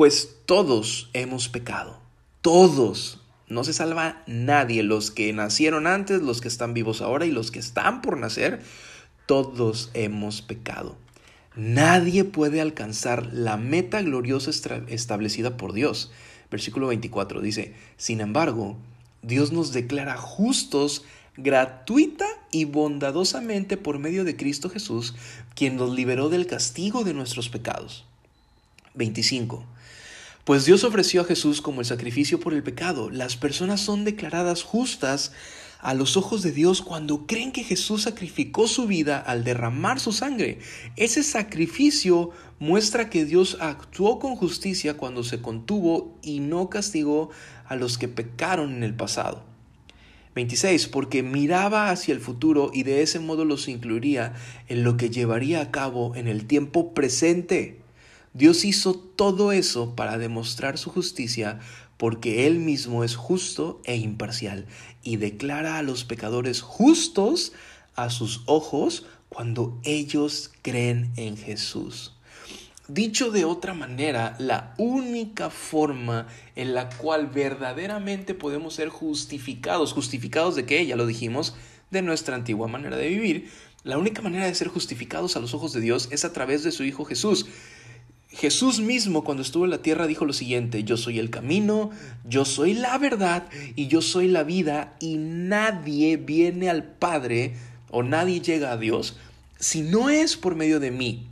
Pues 0.00 0.36
todos 0.46 1.10
hemos 1.12 1.50
pecado, 1.50 2.00
todos, 2.40 3.20
No 3.48 3.64
se 3.64 3.74
salva 3.74 4.22
nadie, 4.26 4.82
los 4.82 5.10
que 5.10 5.30
nacieron 5.34 5.86
antes, 5.86 6.22
los 6.22 6.40
que 6.40 6.48
están 6.48 6.72
vivos 6.72 7.02
ahora 7.02 7.26
y 7.26 7.30
los 7.30 7.50
que 7.50 7.58
están 7.58 8.00
por 8.00 8.16
nacer, 8.16 8.62
todos 9.26 9.90
hemos 9.92 10.40
pecado. 10.40 10.96
Nadie 11.54 12.24
puede 12.24 12.62
alcanzar 12.62 13.28
la 13.34 13.58
meta 13.58 14.00
gloriosa 14.00 14.50
establecida 14.88 15.58
por 15.58 15.74
Dios. 15.74 16.10
Versículo 16.50 16.86
24 16.86 17.42
dice, 17.42 17.74
sin 17.98 18.22
embargo, 18.22 18.78
Dios 19.20 19.52
nos 19.52 19.74
declara 19.74 20.16
justos 20.16 21.04
gratuita 21.36 22.26
y 22.50 22.64
bondadosamente 22.64 23.76
por 23.76 23.98
medio 23.98 24.24
de 24.24 24.34
Cristo 24.34 24.70
Jesús, 24.70 25.14
quien 25.54 25.76
nos 25.76 25.90
liberó 25.94 26.30
del 26.30 26.46
castigo 26.46 27.04
de 27.04 27.12
nuestros 27.12 27.50
pecados. 27.50 28.06
25. 28.94 29.66
Pues 30.50 30.64
Dios 30.64 30.82
ofreció 30.82 31.20
a 31.20 31.24
Jesús 31.26 31.60
como 31.60 31.80
el 31.80 31.86
sacrificio 31.86 32.40
por 32.40 32.54
el 32.54 32.64
pecado. 32.64 33.08
Las 33.08 33.36
personas 33.36 33.80
son 33.80 34.04
declaradas 34.04 34.64
justas 34.64 35.30
a 35.78 35.94
los 35.94 36.16
ojos 36.16 36.42
de 36.42 36.50
Dios 36.50 36.82
cuando 36.82 37.24
creen 37.24 37.52
que 37.52 37.62
Jesús 37.62 38.02
sacrificó 38.02 38.66
su 38.66 38.88
vida 38.88 39.20
al 39.20 39.44
derramar 39.44 40.00
su 40.00 40.10
sangre. 40.10 40.58
Ese 40.96 41.22
sacrificio 41.22 42.30
muestra 42.58 43.10
que 43.10 43.24
Dios 43.24 43.58
actuó 43.60 44.18
con 44.18 44.34
justicia 44.34 44.96
cuando 44.96 45.22
se 45.22 45.40
contuvo 45.40 46.18
y 46.20 46.40
no 46.40 46.68
castigó 46.68 47.30
a 47.64 47.76
los 47.76 47.96
que 47.96 48.08
pecaron 48.08 48.74
en 48.74 48.82
el 48.82 48.96
pasado. 48.96 49.44
26. 50.34 50.88
Porque 50.88 51.22
miraba 51.22 51.90
hacia 51.90 52.12
el 52.12 52.20
futuro 52.20 52.72
y 52.74 52.82
de 52.82 53.02
ese 53.02 53.20
modo 53.20 53.44
los 53.44 53.68
incluiría 53.68 54.34
en 54.66 54.82
lo 54.82 54.96
que 54.96 55.10
llevaría 55.10 55.60
a 55.60 55.70
cabo 55.70 56.16
en 56.16 56.26
el 56.26 56.46
tiempo 56.46 56.92
presente. 56.92 57.79
Dios 58.32 58.64
hizo 58.64 58.94
todo 58.94 59.52
eso 59.52 59.96
para 59.96 60.16
demostrar 60.16 60.78
su 60.78 60.90
justicia 60.90 61.58
porque 61.96 62.46
Él 62.46 62.58
mismo 62.58 63.04
es 63.04 63.16
justo 63.16 63.80
e 63.84 63.96
imparcial 63.96 64.66
y 65.02 65.16
declara 65.16 65.78
a 65.78 65.82
los 65.82 66.04
pecadores 66.04 66.60
justos 66.62 67.52
a 67.94 68.08
sus 68.08 68.42
ojos 68.46 69.04
cuando 69.28 69.78
ellos 69.84 70.52
creen 70.62 71.12
en 71.16 71.36
Jesús. 71.36 72.14
Dicho 72.88 73.30
de 73.30 73.44
otra 73.44 73.74
manera, 73.74 74.34
la 74.38 74.74
única 74.78 75.50
forma 75.50 76.26
en 76.56 76.74
la 76.74 76.88
cual 76.88 77.28
verdaderamente 77.28 78.34
podemos 78.34 78.74
ser 78.74 78.88
justificados, 78.88 79.92
justificados 79.92 80.56
de 80.56 80.66
qué? 80.66 80.86
Ya 80.86 80.96
lo 80.96 81.06
dijimos, 81.06 81.54
de 81.90 82.02
nuestra 82.02 82.34
antigua 82.34 82.66
manera 82.66 82.96
de 82.96 83.08
vivir. 83.08 83.50
La 83.84 83.96
única 83.96 84.22
manera 84.22 84.46
de 84.46 84.54
ser 84.54 84.68
justificados 84.68 85.36
a 85.36 85.40
los 85.40 85.54
ojos 85.54 85.72
de 85.72 85.80
Dios 85.80 86.08
es 86.10 86.24
a 86.24 86.32
través 86.32 86.64
de 86.64 86.72
su 86.72 86.84
Hijo 86.84 87.04
Jesús. 87.04 87.46
Jesús 88.32 88.80
mismo 88.80 89.24
cuando 89.24 89.42
estuvo 89.42 89.64
en 89.64 89.70
la 89.70 89.82
tierra 89.82 90.06
dijo 90.06 90.24
lo 90.24 90.32
siguiente, 90.32 90.84
yo 90.84 90.96
soy 90.96 91.18
el 91.18 91.30
camino, 91.30 91.90
yo 92.24 92.44
soy 92.44 92.74
la 92.74 92.96
verdad 92.98 93.48
y 93.74 93.88
yo 93.88 94.02
soy 94.02 94.28
la 94.28 94.44
vida 94.44 94.94
y 95.00 95.16
nadie 95.16 96.16
viene 96.16 96.70
al 96.70 96.84
Padre 96.84 97.54
o 97.90 98.02
nadie 98.02 98.40
llega 98.40 98.70
a 98.70 98.76
Dios 98.76 99.16
si 99.60 99.82
no 99.82 100.08
es 100.08 100.36
por 100.36 100.56
medio 100.56 100.80
de 100.80 100.90
mí 100.90 101.26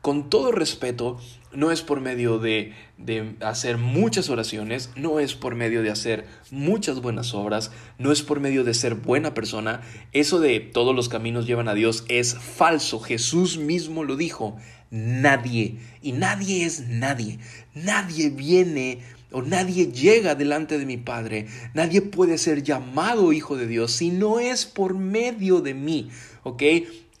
con 0.00 0.30
todo 0.30 0.52
respeto, 0.52 1.18
no 1.52 1.70
es 1.70 1.82
por 1.82 2.00
medio 2.00 2.38
de, 2.38 2.72
de, 2.98 3.36
hacer 3.40 3.78
muchas 3.78 4.28
oraciones, 4.28 4.90
no 4.96 5.18
es 5.18 5.34
por 5.34 5.54
medio 5.54 5.82
de 5.82 5.90
hacer 5.90 6.26
muchas 6.50 7.00
buenas 7.00 7.32
obras, 7.34 7.72
no 7.98 8.12
es 8.12 8.22
por 8.22 8.38
medio 8.38 8.64
de 8.64 8.74
ser 8.74 8.96
buena 8.96 9.34
persona. 9.34 9.80
Eso 10.12 10.40
de 10.40 10.60
todos 10.60 10.94
los 10.94 11.08
caminos 11.08 11.46
llevan 11.46 11.68
a 11.68 11.74
Dios 11.74 12.04
es 12.08 12.34
falso. 12.34 13.00
Jesús 13.00 13.56
mismo 13.56 14.04
lo 14.04 14.16
dijo. 14.16 14.56
Nadie, 14.96 15.74
y 16.02 16.12
nadie 16.12 16.64
es 16.64 16.86
nadie. 16.88 17.40
Nadie 17.74 18.30
viene 18.30 19.00
o 19.32 19.42
nadie 19.42 19.90
llega 19.90 20.36
delante 20.36 20.78
de 20.78 20.86
mi 20.86 20.98
Padre. 20.98 21.48
Nadie 21.74 22.00
puede 22.00 22.38
ser 22.38 22.62
llamado 22.62 23.32
hijo 23.32 23.56
de 23.56 23.66
Dios 23.66 23.90
si 23.90 24.10
no 24.10 24.38
es 24.38 24.66
por 24.66 24.94
medio 24.94 25.60
de 25.60 25.74
mí. 25.74 26.10
¿Ok? 26.44 26.62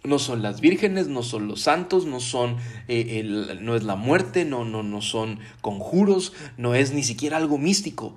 no 0.04 0.20
son 0.20 0.42
las 0.42 0.60
vírgenes, 0.60 1.08
no 1.08 1.22
son 1.22 1.48
los 1.48 1.62
santos, 1.62 2.06
no 2.06 2.20
son 2.20 2.58
eh, 2.86 3.56
no 3.60 3.74
es 3.74 3.82
la 3.82 3.96
muerte, 3.96 4.44
no, 4.44 4.64
no, 4.64 4.84
no 4.84 5.00
son 5.00 5.40
conjuros, 5.60 6.32
no 6.56 6.76
es 6.76 6.92
ni 6.92 7.02
siquiera 7.02 7.38
algo 7.38 7.58
místico. 7.58 8.14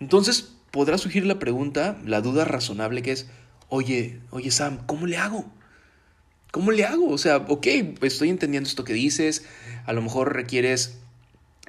Entonces 0.00 0.54
podrá 0.70 0.96
surgir 0.96 1.26
la 1.26 1.38
pregunta, 1.38 1.98
la 2.06 2.22
duda 2.22 2.46
razonable 2.46 3.02
que 3.02 3.12
es, 3.12 3.28
oye, 3.68 4.20
oye 4.30 4.50
Sam, 4.50 4.78
¿cómo 4.86 5.06
le 5.06 5.18
hago? 5.18 5.44
¿Cómo 6.50 6.70
le 6.70 6.84
hago? 6.84 7.10
O 7.10 7.18
sea, 7.18 7.38
ok, 7.48 7.66
estoy 8.02 8.30
entendiendo 8.30 8.68
esto 8.68 8.84
que 8.84 8.94
dices, 8.94 9.44
a 9.86 9.92
lo 9.92 10.02
mejor 10.02 10.34
requieres 10.34 10.98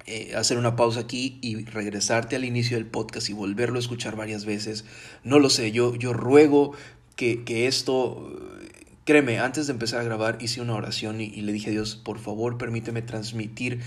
eh, 0.06 0.34
hacer 0.36 0.58
una 0.58 0.76
pausa 0.76 1.02
aquí 1.02 1.38
y 1.42 1.66
regresarte 1.66 2.36
al 2.36 2.46
inicio 2.46 2.78
del 2.78 2.86
podcast 2.86 3.30
y 3.30 3.34
volverlo 3.34 3.78
a 3.78 3.80
escuchar 3.80 4.16
varias 4.16 4.46
veces. 4.46 4.86
No 5.24 5.40
lo 5.40 5.50
sé, 5.50 5.72
yo, 5.72 5.96
yo 5.96 6.14
ruego 6.14 6.74
que, 7.16 7.44
que 7.44 7.68
esto 7.68 8.32
Créeme, 9.10 9.40
antes 9.40 9.66
de 9.66 9.74
empezar 9.74 10.02
a 10.02 10.04
grabar 10.04 10.38
hice 10.40 10.62
una 10.62 10.76
oración 10.76 11.20
y, 11.20 11.30
le 11.42 11.52
dije 11.52 11.72
a 11.72 11.74
Dios, 11.74 11.96
por 11.96 12.20
favor 12.20 12.60
permíteme 12.60 13.02
transmitir 13.02 13.80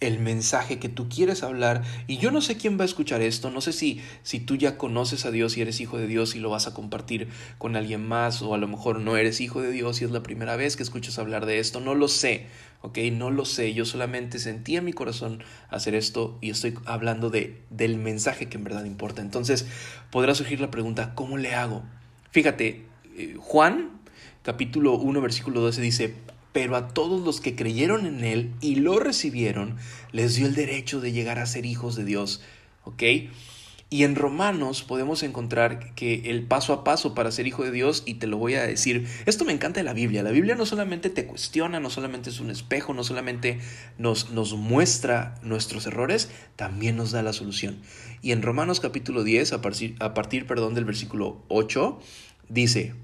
el 0.00 0.18
mensaje 0.18 0.78
que 0.78 0.88
tú 0.88 1.08
quieres 1.08 1.42
hablar. 1.42 1.82
Y 2.06 2.18
yo 2.18 2.30
no 2.30 2.40
sé 2.40 2.56
quién 2.56 2.78
va 2.78 2.82
a 2.82 2.86
escuchar 2.86 3.22
esto, 3.22 3.50
no 3.50 3.60
sé 3.60 3.72
si, 3.72 4.00
si 4.22 4.40
tú 4.40 4.56
ya 4.56 4.76
conoces 4.76 5.24
a 5.24 5.30
Dios 5.30 5.56
y 5.56 5.62
eres 5.62 5.80
hijo 5.80 5.98
de 5.98 6.06
Dios 6.06 6.34
y 6.36 6.40
lo 6.40 6.50
vas 6.50 6.66
a 6.66 6.74
compartir 6.74 7.28
con 7.58 7.76
alguien 7.76 8.06
más 8.06 8.42
o 8.42 8.54
a 8.54 8.58
lo 8.58 8.68
mejor 8.68 9.00
no 9.00 9.16
eres 9.16 9.40
hijo 9.40 9.62
de 9.62 9.70
Dios 9.70 10.00
y 10.00 10.04
es 10.04 10.10
la 10.10 10.22
primera 10.22 10.56
vez 10.56 10.76
que 10.76 10.82
escuchas 10.82 11.18
hablar 11.18 11.46
de 11.46 11.58
esto, 11.58 11.80
no 11.80 11.94
lo 11.94 12.08
sé, 12.08 12.46
ok, 12.82 12.98
no 13.12 13.30
lo 13.30 13.44
sé, 13.44 13.72
yo 13.72 13.84
solamente 13.84 14.38
sentí 14.38 14.76
en 14.76 14.84
mi 14.84 14.92
corazón 14.92 15.42
hacer 15.70 15.94
esto 15.94 16.38
y 16.40 16.50
estoy 16.50 16.74
hablando 16.84 17.30
de, 17.30 17.62
del 17.70 17.96
mensaje 17.96 18.48
que 18.48 18.58
en 18.58 18.64
verdad 18.64 18.84
importa, 18.84 19.22
entonces 19.22 19.66
podrá 20.10 20.34
surgir 20.34 20.60
la 20.60 20.70
pregunta, 20.70 21.14
¿cómo 21.14 21.38
le 21.38 21.54
hago? 21.54 21.82
Fíjate, 22.30 22.86
eh, 23.16 23.36
Juan 23.38 23.90
capítulo 24.42 24.92
1, 24.98 25.22
versículo 25.22 25.62
12 25.62 25.80
dice, 25.80 26.14
pero 26.54 26.76
a 26.76 26.86
todos 26.86 27.20
los 27.22 27.40
que 27.40 27.56
creyeron 27.56 28.06
en 28.06 28.22
Él 28.22 28.52
y 28.60 28.76
lo 28.76 29.00
recibieron, 29.00 29.76
les 30.12 30.36
dio 30.36 30.46
el 30.46 30.54
derecho 30.54 31.00
de 31.00 31.10
llegar 31.10 31.40
a 31.40 31.46
ser 31.46 31.66
hijos 31.66 31.96
de 31.96 32.04
Dios. 32.04 32.42
¿Ok? 32.84 33.02
Y 33.90 34.04
en 34.04 34.14
Romanos 34.14 34.84
podemos 34.84 35.24
encontrar 35.24 35.94
que 35.96 36.30
el 36.30 36.44
paso 36.46 36.72
a 36.72 36.84
paso 36.84 37.12
para 37.12 37.32
ser 37.32 37.48
hijo 37.48 37.64
de 37.64 37.72
Dios, 37.72 38.04
y 38.06 38.14
te 38.14 38.28
lo 38.28 38.38
voy 38.38 38.54
a 38.54 38.64
decir, 38.64 39.08
esto 39.26 39.44
me 39.44 39.52
encanta 39.52 39.80
de 39.80 39.84
la 39.84 39.94
Biblia. 39.94 40.22
La 40.22 40.30
Biblia 40.30 40.54
no 40.54 40.64
solamente 40.64 41.10
te 41.10 41.26
cuestiona, 41.26 41.80
no 41.80 41.90
solamente 41.90 42.30
es 42.30 42.38
un 42.38 42.50
espejo, 42.50 42.94
no 42.94 43.02
solamente 43.02 43.58
nos, 43.98 44.30
nos 44.30 44.54
muestra 44.54 45.34
nuestros 45.42 45.86
errores, 45.86 46.30
también 46.54 46.96
nos 46.96 47.10
da 47.10 47.22
la 47.24 47.32
solución. 47.32 47.80
Y 48.22 48.30
en 48.30 48.42
Romanos 48.42 48.78
capítulo 48.78 49.24
10, 49.24 49.52
a 49.52 49.60
partir, 49.60 49.96
a 49.98 50.14
partir 50.14 50.46
perdón, 50.46 50.74
del 50.74 50.84
versículo 50.84 51.42
8, 51.48 51.98
dice, 52.48 52.94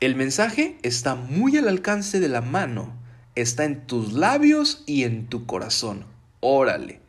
el 0.00 0.14
mensaje 0.14 0.78
está 0.82 1.14
muy 1.14 1.56
al 1.56 1.68
alcance 1.68 2.20
de 2.20 2.28
la 2.28 2.42
mano, 2.42 2.94
está 3.34 3.64
en 3.64 3.86
tus 3.86 4.12
labios 4.12 4.82
y 4.86 5.04
en 5.04 5.26
tu 5.26 5.46
corazón. 5.46 6.04
Órale. 6.40 7.00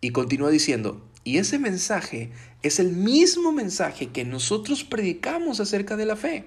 Y 0.00 0.10
continúa 0.10 0.50
diciendo, 0.50 1.06
y 1.22 1.38
ese 1.38 1.58
mensaje 1.58 2.30
es 2.62 2.80
el 2.80 2.92
mismo 2.92 3.52
mensaje 3.52 4.08
que 4.08 4.24
nosotros 4.24 4.84
predicamos 4.84 5.60
acerca 5.60 5.96
de 5.96 6.06
la 6.06 6.16
fe. 6.16 6.44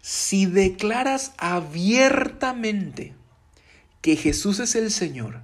Si 0.00 0.46
declaras 0.46 1.32
abiertamente 1.38 3.14
que 4.00 4.16
Jesús 4.16 4.58
es 4.60 4.74
el 4.74 4.90
Señor 4.90 5.40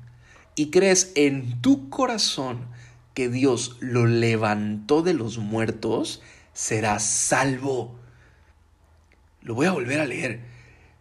y 0.54 0.70
crees 0.70 1.12
en 1.14 1.60
tu 1.62 1.88
corazón 1.88 2.66
que 3.14 3.28
Dios 3.28 3.76
lo 3.80 4.06
levantó 4.06 5.02
de 5.02 5.14
los 5.14 5.38
muertos, 5.38 6.22
serás 6.52 7.02
salvo. 7.02 7.99
Lo 9.42 9.54
voy 9.54 9.66
a 9.66 9.72
volver 9.72 10.00
a 10.00 10.06
leer. 10.06 10.40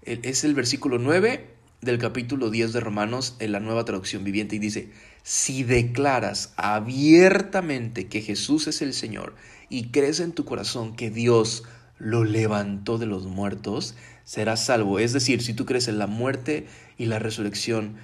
Es 0.04 0.46
el 0.46 0.56
versículo 0.56 0.98
9 0.98 1.46
del 1.82 1.98
capítulo 1.98 2.50
10 2.50 2.72
de 2.72 2.80
Romanos 2.80 3.36
en 3.40 3.52
la 3.52 3.60
nueva 3.60 3.84
traducción 3.84 4.24
viviente 4.24 4.56
y 4.56 4.60
dice, 4.60 4.92
si 5.24 5.64
declaras 5.64 6.54
abiertamente 6.56 8.08
que 8.08 8.22
Jesús 8.22 8.68
es 8.68 8.82
el 8.82 8.94
Señor 8.94 9.36
y 9.68 9.90
crees 9.90 10.22
en 10.22 10.32
tu 10.32 10.46
corazón 10.46 10.96
que 10.96 11.10
Dios 11.10 11.64
lo 11.98 12.24
levantó 12.24 12.98
de 12.98 13.08
los 13.08 13.26
muertos, 13.26 13.96
serás 14.24 14.66
salvo. 14.66 15.00
Es 15.00 15.12
decir, 15.12 15.42
si 15.44 15.54
tú 15.54 15.66
crees 15.66 15.90
en 15.90 16.00
la 16.00 16.08
muerte 16.08 16.66
y 16.98 17.08
la 17.08 17.20
resurrección 17.20 17.98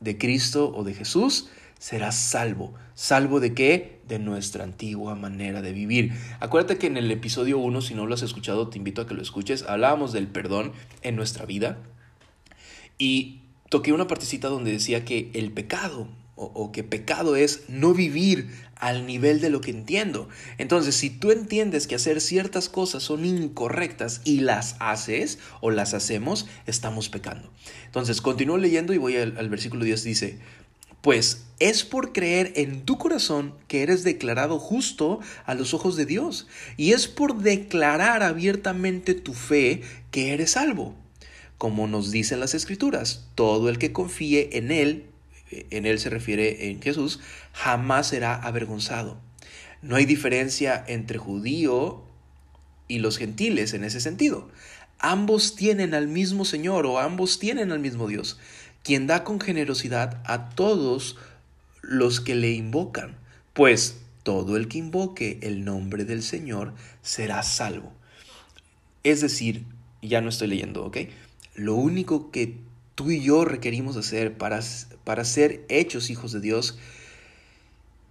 de 0.00 0.18
Cristo 0.18 0.72
o 0.74 0.82
de 0.82 0.94
Jesús, 0.94 1.48
serás 1.78 2.16
salvo. 2.16 2.74
¿Salvo 2.94 3.40
de 3.40 3.54
qué? 3.54 4.00
De 4.08 4.18
nuestra 4.18 4.64
antigua 4.64 5.14
manera 5.14 5.62
de 5.62 5.72
vivir. 5.72 6.12
Acuérdate 6.40 6.78
que 6.78 6.86
en 6.86 6.96
el 6.96 7.10
episodio 7.10 7.58
1, 7.58 7.80
si 7.82 7.94
no 7.94 8.06
lo 8.06 8.14
has 8.14 8.22
escuchado, 8.22 8.68
te 8.68 8.78
invito 8.78 9.02
a 9.02 9.06
que 9.06 9.14
lo 9.14 9.22
escuches. 9.22 9.64
Hablábamos 9.64 10.12
del 10.12 10.28
perdón 10.28 10.72
en 11.02 11.16
nuestra 11.16 11.44
vida. 11.46 11.78
Y 12.98 13.42
toqué 13.68 13.92
una 13.92 14.06
partecita 14.06 14.48
donde 14.48 14.72
decía 14.72 15.04
que 15.04 15.30
el 15.34 15.52
pecado 15.52 16.08
o, 16.36 16.70
que 16.70 16.84
pecado 16.84 17.34
es 17.34 17.62
no 17.68 17.94
vivir 17.94 18.50
al 18.74 19.06
nivel 19.06 19.40
de 19.40 19.48
lo 19.48 19.62
que 19.62 19.70
entiendo. 19.70 20.28
Entonces, 20.58 20.94
si 20.94 21.08
tú 21.08 21.30
entiendes 21.30 21.86
que 21.86 21.94
hacer 21.94 22.20
ciertas 22.20 22.68
cosas 22.68 23.02
son 23.02 23.24
incorrectas 23.24 24.20
y 24.22 24.40
las 24.40 24.76
haces 24.78 25.38
o 25.62 25.70
las 25.70 25.94
hacemos, 25.94 26.46
estamos 26.66 27.08
pecando. 27.08 27.50
Entonces, 27.86 28.20
continúo 28.20 28.58
leyendo 28.58 28.92
y 28.92 28.98
voy 28.98 29.16
al, 29.16 29.48
versículo 29.48 29.84
10, 29.84 30.04
dice, 30.04 30.38
pues 31.06 31.44
es 31.60 31.84
por 31.84 32.12
creer 32.12 32.52
en 32.56 32.84
tu 32.84 32.98
corazón 32.98 33.54
que 33.68 33.84
eres 33.84 34.02
declarado 34.02 34.58
justo 34.58 35.20
a 35.44 35.54
los 35.54 35.72
ojos 35.72 35.94
de 35.94 36.04
Dios. 36.04 36.48
Y 36.76 36.94
es 36.94 37.06
por 37.06 37.38
declarar 37.42 38.24
abiertamente 38.24 39.14
tu 39.14 39.32
fe 39.32 39.82
que 40.10 40.32
eres 40.32 40.50
salvo. 40.50 40.96
Como 41.58 41.86
nos 41.86 42.10
dicen 42.10 42.40
las 42.40 42.54
escrituras, 42.54 43.28
todo 43.36 43.68
el 43.68 43.78
que 43.78 43.92
confíe 43.92 44.58
en 44.58 44.72
Él, 44.72 45.06
en 45.52 45.86
Él 45.86 46.00
se 46.00 46.10
refiere 46.10 46.70
en 46.70 46.82
Jesús, 46.82 47.20
jamás 47.52 48.08
será 48.08 48.34
avergonzado. 48.34 49.20
No 49.82 49.94
hay 49.94 50.06
diferencia 50.06 50.84
entre 50.88 51.18
judío 51.18 52.02
y 52.88 52.98
los 52.98 53.16
gentiles 53.16 53.74
en 53.74 53.84
ese 53.84 54.00
sentido. 54.00 54.50
Ambos 54.98 55.54
tienen 55.54 55.94
al 55.94 56.08
mismo 56.08 56.44
Señor 56.44 56.84
o 56.84 56.98
ambos 56.98 57.38
tienen 57.38 57.70
al 57.70 57.78
mismo 57.78 58.08
Dios, 58.08 58.38
quien 58.86 59.08
da 59.08 59.24
con 59.24 59.40
generosidad 59.40 60.22
a 60.26 60.50
todos 60.50 61.16
los 61.82 62.20
que 62.20 62.36
le 62.36 62.52
invocan, 62.52 63.16
pues 63.52 63.98
todo 64.22 64.56
el 64.56 64.68
que 64.68 64.78
invoque 64.78 65.40
el 65.42 65.64
nombre 65.64 66.04
del 66.04 66.22
Señor 66.22 66.72
será 67.02 67.42
salvo. 67.42 67.92
Es 69.02 69.20
decir, 69.20 69.64
ya 70.02 70.20
no 70.20 70.28
estoy 70.28 70.46
leyendo, 70.46 70.84
¿ok? 70.84 70.98
Lo 71.56 71.74
único 71.74 72.30
que 72.30 72.58
tú 72.94 73.10
y 73.10 73.20
yo 73.20 73.44
requerimos 73.44 73.96
hacer 73.96 74.38
para, 74.38 74.60
para 75.02 75.24
ser 75.24 75.64
hechos 75.68 76.08
hijos 76.08 76.30
de 76.30 76.38
Dios 76.38 76.78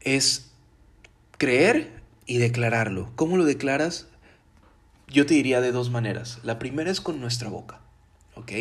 es 0.02 0.52
creer 1.38 2.02
y 2.26 2.38
declararlo. 2.38 3.14
¿Cómo 3.16 3.38
lo 3.38 3.46
declaras? 3.46 4.10
Yo 5.08 5.26
te 5.26 5.36
diría 5.36 5.62
de 5.62 5.72
dos 5.72 5.90
maneras. 5.90 6.40
La 6.44 6.60
primera 6.60 6.92
es 6.92 7.00
con 7.00 7.22
nuestra 7.22 7.48
boca, 7.48 7.80
¿ok? 8.36 8.52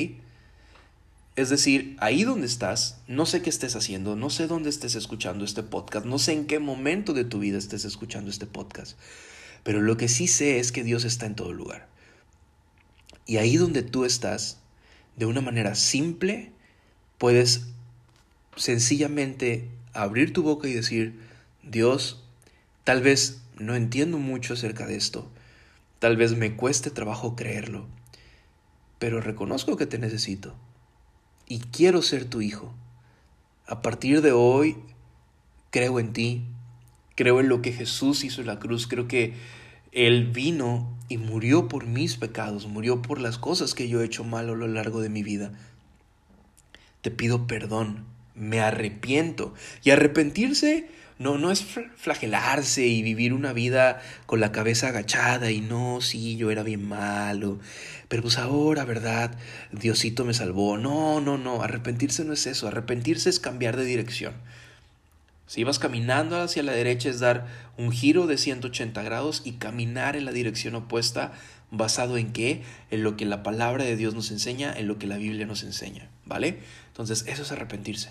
Es 1.37 1.49
decir, 1.49 1.97
ahí 1.99 2.23
donde 2.23 2.47
estás, 2.47 3.01
no 3.09 3.27
sé 3.27 3.43
qué 3.43 3.51
estés 3.51 3.75
haciendo, 3.75 4.15
no 4.15 4.31
sé 4.31 4.47
dónde 4.47 4.71
estés 4.71 4.95
escuchando 4.95 5.45
este 5.45 5.65
podcast, 5.65 6.07
no 6.07 6.21
sé 6.21 6.33
en 6.33 6.47
qué 6.47 6.61
momento 6.61 7.13
de 7.13 7.25
tu 7.25 7.41
vida 7.41 7.59
estés 7.59 7.85
escuchando 7.85 8.31
este 8.31 8.47
podcast, 8.47 8.97
pero 9.65 9.83
lo 9.83 9.97
que 9.97 10.07
sí 10.07 10.29
sé 10.29 10.61
es 10.61 10.71
que 10.71 10.85
Dios 10.85 11.05
está 11.05 11.27
en 11.27 11.35
todo 11.35 11.53
lugar. 11.53 11.89
Y 13.27 13.39
ahí 13.39 13.57
donde 13.57 13.83
tú 13.83 14.05
estás, 14.05 14.59
de 15.17 15.27
una 15.27 15.41
manera 15.41 15.75
simple, 15.75 16.53
puedes 17.19 17.67
sencillamente 18.55 19.69
abrir 19.93 20.33
tu 20.33 20.45
boca 20.45 20.69
y 20.69 20.73
decir, 20.73 21.19
Dios, 21.65 22.23
tal 22.85 23.03
vez 23.03 23.41
no 23.59 23.75
entiendo 23.75 24.19
mucho 24.19 24.55
acerca 24.55 24.87
de 24.87 24.95
esto, 24.95 25.29
tal 25.99 26.17
vez 26.17 26.37
me 26.37 26.55
cueste 26.55 26.91
trabajo 26.91 27.35
creerlo, 27.35 27.89
pero 29.01 29.21
reconozco 29.21 29.77
que 29.77 29.87
te 29.87 29.99
necesito 29.99 30.55
y 31.49 31.61
quiero 31.61 32.03
ser 32.03 32.25
tu 32.25 32.41
hijo. 32.41 32.73
A 33.67 33.83
partir 33.83 34.23
de 34.23 34.33
hoy, 34.33 34.77
creo 35.71 35.99
en 35.99 36.13
ti, 36.13 36.43
creo 37.15 37.41
en 37.41 37.49
lo 37.49 37.63
que 37.63 37.73
Jesús 37.73 38.25
hizo 38.25 38.41
en 38.41 38.47
la 38.47 38.59
cruz, 38.59 38.87
creo 38.87 39.09
que 39.09 39.35
Él 39.93 40.31
vino 40.31 40.89
y 41.09 41.19
murió 41.19 41.69
por 41.69 41.87
mis 41.87 42.17
pecados, 42.17 42.67
murió 42.67 43.03
por 43.03 43.21
las 43.21 43.39
cosas 43.39 43.75
que 43.75 43.89
yo 43.89 44.01
he 44.01 44.05
hecho 44.05 44.25
mal 44.25 44.49
a 44.49 44.55
lo 44.55 44.69
largo 44.69 45.01
de 45.01 45.09
mi 45.09 45.23
vida. 45.23 45.53
Te 47.01 47.11
pido 47.11 47.47
perdón, 47.47 48.05
me 48.35 48.61
arrepiento. 48.61 49.55
Y 49.83 49.91
arrepentirse 49.91 50.89
no, 51.19 51.39
no 51.39 51.51
es 51.51 51.65
flagelarse 51.97 52.87
y 52.87 53.03
vivir 53.03 53.33
una 53.33 53.53
vida 53.53 54.03
con 54.27 54.41
la 54.41 54.53
cabeza 54.53 54.89
agachada 54.89 55.51
y 55.51 55.61
no, 55.61 56.01
sí, 56.01 56.37
yo 56.37 56.51
era 56.51 56.63
bien 56.63 56.87
malo, 56.89 57.61
pero 58.09 58.23
pues 58.23 58.39
ahora, 58.39 58.85
¿verdad? 58.85 59.37
Diosito 59.73 60.25
me 60.25 60.35
salvó. 60.35 60.77
No, 60.77 61.21
no, 61.21 61.39
no, 61.39 61.63
arrepentirse 61.63 62.25
no 62.25 62.33
es 62.33 62.47
eso, 62.47 62.67
arrepentirse 62.67 63.31
es 63.31 63.41
cambiar 63.41 63.77
de 63.77 63.85
dirección. 63.85 64.35
Si 65.47 65.63
vas 65.63 65.79
caminando 65.79 66.41
hacia 66.41 66.63
la 66.63 66.73
derecha 66.73 67.11
es 67.11 67.21
dar 67.21 67.47
un 67.77 67.93
giro 67.93 68.27
de 68.27 68.39
180 68.39 69.03
grados 69.03 69.43
y 69.45 69.53
caminar 69.53 70.17
en 70.17 70.25
la 70.25 70.33
dirección 70.33 70.75
opuesta 70.75 71.33
basado 71.71 72.17
en 72.17 72.33
qué? 72.33 72.63
En 72.91 73.03
lo 73.03 73.17
que 73.17 73.27
la 73.27 73.43
palabra 73.43 73.85
de 73.85 73.97
Dios 73.97 74.15
nos 74.15 74.31
enseña, 74.31 74.73
en 74.73 74.89
lo 74.89 74.99
que 74.99 75.07
la 75.07 75.17
Biblia 75.17 75.47
nos 75.47 75.63
enseña, 75.63 76.09
¿vale? 76.25 76.61
Entonces 76.89 77.25
eso 77.29 77.43
es 77.43 77.53
arrepentirse. 77.53 78.11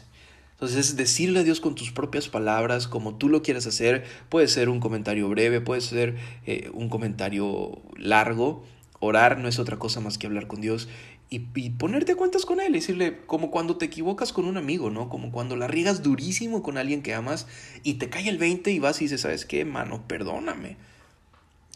Entonces 0.64 0.92
es 0.92 0.96
decirle 0.96 1.42
a 1.42 1.44
Dios 1.44 1.60
con 1.60 1.76
tus 1.76 1.92
propias 1.92 2.30
palabras, 2.30 2.88
como 2.88 3.16
tú 3.16 3.28
lo 3.28 3.42
quieras 3.42 3.68
hacer. 3.68 4.06
Puede 4.30 4.48
ser 4.48 4.70
un 4.70 4.80
comentario 4.80 5.28
breve, 5.28 5.60
puede 5.60 5.82
ser 5.82 6.16
eh, 6.46 6.70
un 6.74 6.88
comentario 6.88 7.82
largo. 7.98 8.64
Orar 9.02 9.40
no 9.40 9.50
es 9.50 9.60
otra 9.60 9.78
cosa 9.78 10.00
más 10.00 10.18
que 10.18 10.26
hablar 10.26 10.48
con 10.48 10.62
Dios 10.62 10.88
y, 11.30 11.40
ponerte 11.72 12.16
cuentas 12.16 12.46
con 12.46 12.62
Él. 12.62 12.72
Decirle, 12.72 13.20
como 13.26 13.52
cuando 13.52 13.76
te 13.76 13.84
equivocas 13.84 14.32
con 14.32 14.46
un 14.46 14.56
amigo, 14.56 14.90
¿no? 14.90 15.10
Como 15.10 15.34
cuando 15.34 15.58
la 15.58 15.68
riegas 15.68 16.02
durísimo 16.02 16.64
con 16.64 16.78
alguien 16.78 17.02
que 17.02 17.14
amas 17.14 17.46
y 17.84 17.96
te 17.96 18.10
cae 18.10 18.30
el 18.30 18.38
20 18.38 18.72
y 18.72 18.80
vas 18.80 19.02
y 19.02 19.06
dices, 19.06 19.20
¿sabes 19.20 19.44
qué, 19.44 19.66
mano? 19.66 20.08
Perdóname. 20.08 20.78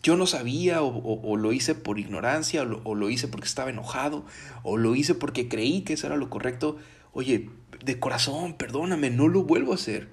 Yo 0.02 0.16
no 0.16 0.28
sabía 0.28 0.82
o, 0.82 1.36
lo 1.36 1.52
hice 1.52 1.76
por 1.76 2.00
ignorancia 2.00 2.64
o 2.64 2.80
o 2.86 2.96
lo 2.96 3.10
hice 3.10 3.28
porque 3.28 3.48
estaba 3.48 3.70
enojado 3.70 4.24
o 4.64 4.78
lo 4.78 4.96
hice 4.96 5.14
porque 5.14 5.50
creí 5.50 5.82
que 5.82 5.92
eso 5.92 6.08
era 6.08 6.16
lo 6.16 6.30
correcto. 6.30 6.78
Oye, 7.12 7.50
de 7.84 8.00
corazón, 8.00 8.56
perdóname, 8.56 9.10
no 9.10 9.28
lo 9.28 9.44
vuelvo 9.44 9.72
a 9.72 9.76
hacer. 9.76 10.08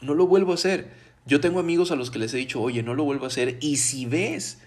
No 0.00 0.14
lo 0.14 0.26
vuelvo 0.26 0.52
a 0.52 0.56
hacer. 0.56 0.90
Yo 1.26 1.40
tengo 1.40 1.58
amigos 1.58 1.90
a 1.90 1.96
los 1.96 2.10
que 2.10 2.18
les 2.18 2.32
he 2.34 2.38
dicho, 2.38 2.60
oye, 2.60 2.82
no 2.82 2.94
lo 2.94 3.04
vuelvo 3.04 3.24
a 3.24 3.28
hacer. 3.28 3.58
Y 3.60 3.76
si 3.76 4.06
ves 4.06 4.58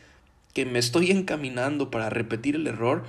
que 0.53 0.65
me 0.65 0.79
estoy 0.79 1.11
encaminando 1.11 1.91
para 1.91 2.09
repetir 2.09 2.55
el 2.55 2.67
error, 2.67 3.03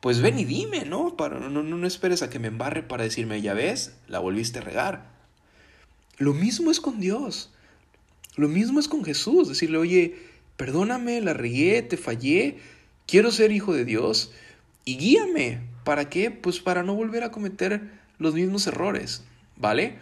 pues 0.00 0.20
ven 0.20 0.38
y 0.38 0.44
dime, 0.44 0.84
¿no? 0.84 1.16
Para, 1.16 1.40
no, 1.40 1.62
no, 1.62 1.86
esperes 1.86 2.22
a 2.22 2.30
que 2.30 2.38
me 2.38 2.48
embarre 2.48 2.82
para 2.82 3.04
decirme, 3.04 3.42
ya 3.42 3.54
ves, 3.54 3.96
la 4.06 4.20
volviste 4.20 4.60
a 4.60 4.62
regar. 4.62 5.10
Lo 6.18 6.32
mismo 6.32 6.70
es 6.70 6.80
con 6.80 7.00
Dios. 7.00 7.52
Lo 8.36 8.48
mismo 8.48 8.78
es 8.78 8.88
con 8.88 9.04
Jesús. 9.04 9.48
Decirle, 9.48 9.78
oye, 9.78 10.16
perdóname, 10.56 11.20
la 11.20 11.32
regué, 11.34 11.82
te 11.82 11.96
fallé, 11.96 12.58
quiero 13.06 13.32
ser 13.32 13.50
hijo 13.50 13.74
de 13.74 13.84
Dios 13.84 14.32
y 14.84 14.96
guíame. 14.96 15.60
¿Para 15.82 16.08
qué? 16.08 16.30
Pues 16.30 16.60
para 16.60 16.82
no 16.82 16.94
volver 16.94 17.24
a 17.24 17.30
cometer 17.30 17.90
los 18.18 18.34
mismos 18.34 18.66
errores, 18.66 19.22
¿vale? 19.56 19.98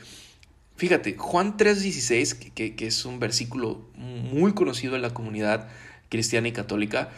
Fíjate, 0.77 1.17
Juan 1.17 1.57
3:16, 1.57 2.53
que, 2.55 2.75
que, 2.75 2.87
es 2.87 3.05
un 3.05 3.21
versículo 3.21 3.87
muy 3.97 4.55
conocido 4.55 4.97
en 4.97 5.03
la 5.03 5.15
comunidad 5.15 5.69
cristiana 6.09 6.49
y 6.49 6.53
católica, 6.53 7.11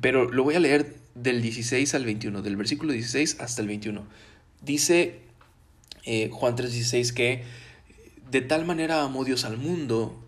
pero 0.00 0.30
lo 0.30 0.44
voy 0.44 0.54
a 0.54 0.60
leer 0.60 0.96
del 1.14 1.42
16 1.42 1.94
al 1.94 2.04
21, 2.04 2.42
del 2.42 2.56
versículo 2.56 2.92
16 2.92 3.40
hasta 3.40 3.62
el 3.62 3.68
21. 3.68 4.06
Dice 4.62 5.20
eh, 6.04 6.28
Juan 6.32 6.56
3:16 6.56 7.12
que 7.14 7.44
de 8.30 8.40
tal 8.40 8.64
manera 8.64 9.02
amó 9.02 9.24
Dios 9.24 9.44
al 9.44 9.56
mundo 9.56 10.20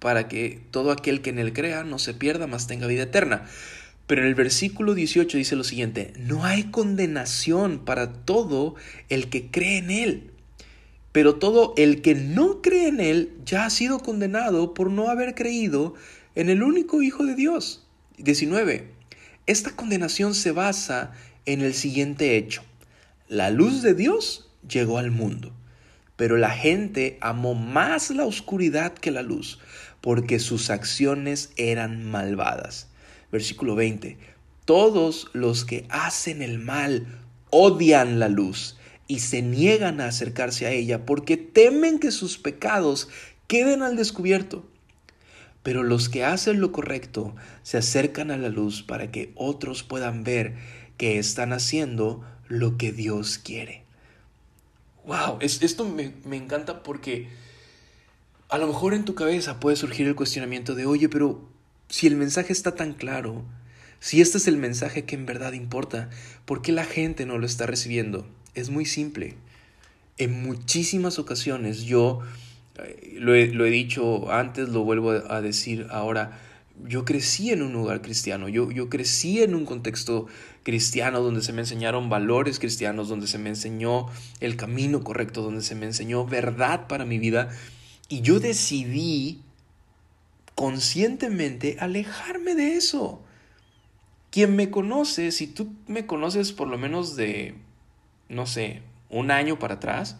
para 0.00 0.28
que 0.28 0.60
todo 0.70 0.90
aquel 0.90 1.22
que 1.22 1.30
en 1.30 1.38
él 1.38 1.52
crea 1.52 1.84
no 1.84 1.98
se 1.98 2.14
pierda, 2.14 2.46
mas 2.46 2.66
tenga 2.66 2.86
vida 2.86 3.04
eterna. 3.04 3.46
Pero 4.06 4.22
en 4.22 4.28
el 4.28 4.34
versículo 4.34 4.94
18 4.94 5.38
dice 5.38 5.56
lo 5.56 5.64
siguiente, 5.64 6.12
no 6.18 6.44
hay 6.44 6.64
condenación 6.64 7.84
para 7.84 8.12
todo 8.12 8.74
el 9.08 9.30
que 9.30 9.50
cree 9.50 9.78
en 9.78 9.90
Él. 9.90 10.30
Pero 11.12 11.36
todo 11.36 11.74
el 11.76 12.02
que 12.02 12.14
no 12.14 12.60
cree 12.60 12.88
en 12.88 13.00
Él 13.00 13.32
ya 13.46 13.64
ha 13.64 13.70
sido 13.70 14.00
condenado 14.00 14.74
por 14.74 14.90
no 14.90 15.08
haber 15.08 15.34
creído 15.34 15.94
en 16.34 16.50
el 16.50 16.62
único 16.62 17.02
Hijo 17.02 17.24
de 17.24 17.34
Dios. 17.34 17.86
19. 18.18 18.90
Esta 19.46 19.74
condenación 19.74 20.34
se 20.34 20.52
basa 20.52 21.12
en 21.46 21.62
el 21.62 21.74
siguiente 21.74 22.36
hecho. 22.36 22.62
La 23.28 23.50
luz 23.50 23.82
de 23.82 23.94
Dios 23.94 24.50
llegó 24.68 24.98
al 24.98 25.10
mundo, 25.10 25.52
pero 26.16 26.36
la 26.36 26.50
gente 26.50 27.18
amó 27.20 27.54
más 27.54 28.10
la 28.10 28.24
oscuridad 28.24 28.92
que 28.94 29.10
la 29.10 29.22
luz, 29.22 29.58
porque 30.00 30.38
sus 30.38 30.70
acciones 30.70 31.52
eran 31.56 32.04
malvadas. 32.04 32.88
Versículo 33.34 33.74
20. 33.74 34.16
Todos 34.64 35.28
los 35.32 35.64
que 35.64 35.86
hacen 35.88 36.40
el 36.40 36.60
mal 36.60 37.18
odian 37.50 38.20
la 38.20 38.28
luz 38.28 38.78
y 39.08 39.18
se 39.18 39.42
niegan 39.42 40.00
a 40.00 40.06
acercarse 40.06 40.66
a 40.66 40.70
ella 40.70 41.04
porque 41.04 41.36
temen 41.36 41.98
que 41.98 42.12
sus 42.12 42.38
pecados 42.38 43.08
queden 43.48 43.82
al 43.82 43.96
descubierto. 43.96 44.64
Pero 45.64 45.82
los 45.82 46.08
que 46.08 46.24
hacen 46.24 46.60
lo 46.60 46.70
correcto 46.70 47.34
se 47.64 47.76
acercan 47.76 48.30
a 48.30 48.36
la 48.36 48.50
luz 48.50 48.84
para 48.84 49.10
que 49.10 49.32
otros 49.34 49.82
puedan 49.82 50.22
ver 50.22 50.54
que 50.96 51.18
están 51.18 51.52
haciendo 51.52 52.22
lo 52.46 52.76
que 52.76 52.92
Dios 52.92 53.38
quiere. 53.38 53.82
Wow, 55.06 55.38
esto 55.40 55.84
me, 55.84 56.12
me 56.24 56.36
encanta 56.36 56.84
porque 56.84 57.30
a 58.48 58.58
lo 58.58 58.68
mejor 58.68 58.94
en 58.94 59.04
tu 59.04 59.16
cabeza 59.16 59.58
puede 59.58 59.74
surgir 59.74 60.06
el 60.06 60.14
cuestionamiento 60.14 60.76
de, 60.76 60.86
oye, 60.86 61.08
pero 61.08 61.52
si 61.94 62.08
el 62.08 62.16
mensaje 62.16 62.52
está 62.52 62.74
tan 62.74 62.92
claro, 62.92 63.44
si 64.00 64.20
este 64.20 64.38
es 64.38 64.48
el 64.48 64.56
mensaje 64.56 65.04
que 65.04 65.14
en 65.14 65.26
verdad 65.26 65.52
importa, 65.52 66.10
¿por 66.44 66.60
qué 66.60 66.72
la 66.72 66.84
gente 66.84 67.24
no 67.24 67.38
lo 67.38 67.46
está 67.46 67.66
recibiendo? 67.66 68.26
Es 68.56 68.68
muy 68.68 68.84
simple. 68.84 69.36
En 70.18 70.42
muchísimas 70.42 71.20
ocasiones 71.20 71.84
yo, 71.84 72.18
eh, 72.82 73.14
lo 73.20 73.32
he, 73.32 73.70
dicho 73.70 74.32
antes, 74.32 74.70
lo 74.70 74.82
vuelvo 74.82 75.12
a 75.12 75.40
decir 75.40 75.86
ahora, 75.88 76.40
yo 76.84 77.04
crecí 77.04 77.52
en 77.52 77.62
un 77.62 77.72
lugar 77.72 78.02
cristiano, 78.02 78.48
yo, 78.48 78.72
yo 78.72 78.88
crecí 78.88 79.40
en 79.40 79.54
un 79.54 79.64
contexto 79.64 80.26
cristiano 80.64 81.20
donde 81.20 81.42
se 81.42 81.52
me 81.52 81.60
enseñaron 81.60 82.08
valores 82.08 82.58
cristianos, 82.58 83.08
donde 83.08 83.28
se 83.28 83.38
me 83.38 83.50
enseñó 83.50 84.08
el 84.40 84.56
camino 84.56 85.04
correcto, 85.04 85.42
donde 85.42 85.62
se 85.62 85.76
me 85.76 85.86
enseñó 85.86 86.26
verdad 86.26 86.88
para 86.88 87.04
mi 87.04 87.20
vida. 87.20 87.50
Y 88.08 88.20
yo 88.22 88.40
decidí 88.40 89.43
conscientemente 90.54 91.76
alejarme 91.80 92.54
de 92.54 92.76
eso. 92.76 93.22
Quien 94.30 94.56
me 94.56 94.70
conoce, 94.70 95.30
si 95.30 95.46
tú 95.46 95.72
me 95.86 96.06
conoces 96.06 96.52
por 96.52 96.68
lo 96.68 96.78
menos 96.78 97.16
de, 97.16 97.54
no 98.28 98.46
sé, 98.46 98.82
un 99.10 99.30
año 99.30 99.58
para 99.58 99.74
atrás, 99.74 100.16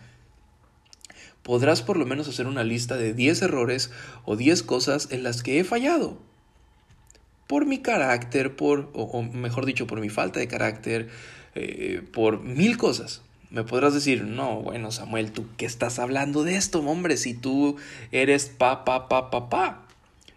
podrás 1.42 1.82
por 1.82 1.96
lo 1.96 2.06
menos 2.06 2.28
hacer 2.28 2.46
una 2.46 2.64
lista 2.64 2.96
de 2.96 3.12
10 3.12 3.42
errores 3.42 3.90
o 4.24 4.36
10 4.36 4.62
cosas 4.62 5.08
en 5.10 5.22
las 5.22 5.42
que 5.42 5.58
he 5.58 5.64
fallado 5.64 6.18
por 7.46 7.66
mi 7.66 7.78
carácter, 7.78 8.56
por, 8.56 8.90
o, 8.94 9.22
mejor 9.22 9.66
dicho, 9.66 9.86
por 9.86 10.00
mi 10.00 10.08
falta 10.08 10.40
de 10.40 10.48
carácter, 10.48 11.08
eh, 11.54 12.02
por 12.12 12.42
mil 12.42 12.76
cosas. 12.76 13.22
Me 13.50 13.62
podrás 13.62 13.94
decir, 13.94 14.24
no, 14.24 14.62
bueno, 14.62 14.90
Samuel, 14.90 15.30
¿tú 15.30 15.46
qué 15.56 15.66
estás 15.66 15.98
hablando 15.98 16.42
de 16.42 16.56
esto, 16.56 16.80
hombre? 16.80 17.16
Si 17.16 17.34
tú 17.34 17.76
eres 18.10 18.46
pa, 18.46 18.84
pa, 18.84 19.08
pa, 19.08 19.30
pa, 19.30 19.48
pa. 19.48 19.83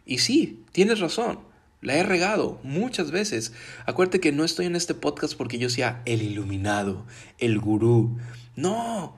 Y 0.07 0.19
sí, 0.19 0.63
tienes 0.71 0.99
razón. 0.99 1.39
La 1.81 1.95
he 1.95 2.03
regado 2.03 2.59
muchas 2.63 3.11
veces. 3.11 3.53
Acuérdate 3.85 4.19
que 4.19 4.31
no 4.31 4.43
estoy 4.43 4.65
en 4.65 4.75
este 4.75 4.95
podcast 4.95 5.35
porque 5.35 5.59
yo 5.59 5.69
sea 5.69 6.01
el 6.05 6.23
iluminado, 6.23 7.05
el 7.37 7.59
gurú. 7.59 8.17
No, 8.55 9.13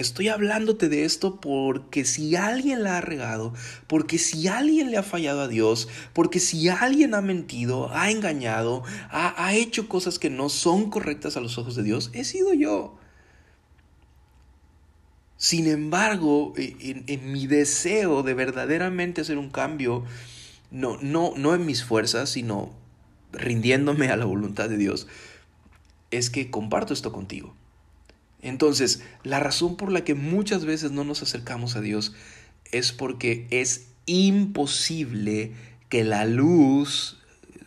Estoy 0.00 0.28
hablándote 0.28 0.88
de 0.88 1.04
esto 1.04 1.42
porque 1.42 2.06
si 2.06 2.34
alguien 2.34 2.82
la 2.82 2.96
ha 2.96 3.00
regado, 3.02 3.52
porque 3.86 4.16
si 4.16 4.48
alguien 4.48 4.90
le 4.90 4.96
ha 4.96 5.02
fallado 5.02 5.42
a 5.42 5.48
Dios, 5.48 5.88
porque 6.14 6.40
si 6.40 6.70
alguien 6.70 7.12
ha 7.12 7.20
mentido, 7.20 7.90
ha 7.92 8.10
engañado, 8.10 8.82
ha, 9.10 9.52
hecho 9.52 9.88
cosas 9.90 10.18
que 10.18 10.30
no 10.30 10.48
son 10.48 10.88
correctas 10.88 11.36
a 11.36 11.40
los 11.40 11.58
ojos 11.58 11.76
de 11.76 11.82
Dios, 11.82 12.10
he 12.14 12.24
sido 12.24 12.54
yo. 12.54 12.96
Sin 15.40 15.68
embargo, 15.68 16.52
e, 16.58 16.76
en, 17.06 17.32
mi 17.32 17.46
deseo 17.46 18.22
de 18.22 18.34
verdaderamente 18.34 19.22
hacer 19.22 19.38
un 19.38 19.48
cambio, 19.48 20.04
no, 20.70 20.98
no, 21.00 21.32
no 21.34 21.54
en 21.54 21.64
mis 21.64 21.82
fuerzas, 21.82 22.28
sino 22.28 22.74
rindiéndome 23.32 24.10
a 24.10 24.18
la 24.18 24.26
voluntad 24.26 24.68
de 24.68 24.76
Dios, 24.76 25.06
es 26.10 26.28
que 26.28 26.50
comparto 26.50 26.92
esto 26.92 27.10
contigo. 27.10 27.54
Entonces, 28.42 29.02
la 29.24 29.40
razón 29.40 29.78
por 29.78 29.90
la 29.90 30.04
que 30.04 30.14
muchas 30.14 30.66
veces 30.66 30.90
no 30.90 31.04
nos 31.04 31.22
acercamos 31.22 31.74
a 31.74 31.80
Dios 31.80 32.12
es 32.70 32.92
porque 32.92 33.46
es 33.48 33.86
imposible 34.04 35.52
que 35.88 36.04
la 36.04 36.26
luz 36.26 37.18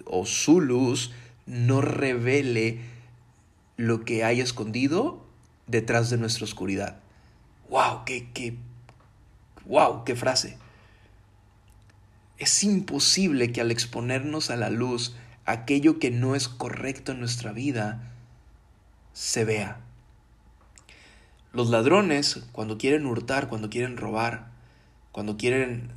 o 0.06 0.28
su 0.28 0.62
luz 0.62 1.12
no 1.48 1.82
revele 1.82 2.82
lo 3.78 4.06
que 4.06 4.24
hay 4.24 4.42
escondido 4.42 5.26
detrás 5.66 6.12
de 6.12 6.18
nuestra 6.18 6.44
oscuridad. 6.44 7.03
¡Wow! 7.74 8.06
¡Qué, 8.06 8.30
qué, 8.36 8.56
wow, 9.66 10.04
qué 10.04 10.16
frase! 10.16 10.60
Es 12.38 12.64
imposible 12.64 13.52
que 13.52 13.62
al 13.62 13.72
exponernos 13.72 14.52
a 14.52 14.58
la 14.58 14.70
luz 14.70 15.16
aquello 15.46 15.98
que 15.98 16.12
no 16.12 16.36
es 16.36 16.48
correcto 16.48 17.14
en 17.14 17.20
nuestra 17.20 17.52
vida 17.52 18.14
se 19.14 19.44
vea. 19.44 19.80
Los 21.52 21.72
ladrones, 21.72 22.46
cuando 22.52 22.78
quieren 22.78 23.08
hurtar, 23.08 23.50
cuando 23.50 23.72
quieren 23.72 23.98
robar, 23.98 24.52
cuando 25.12 25.36
quieren 25.36 25.90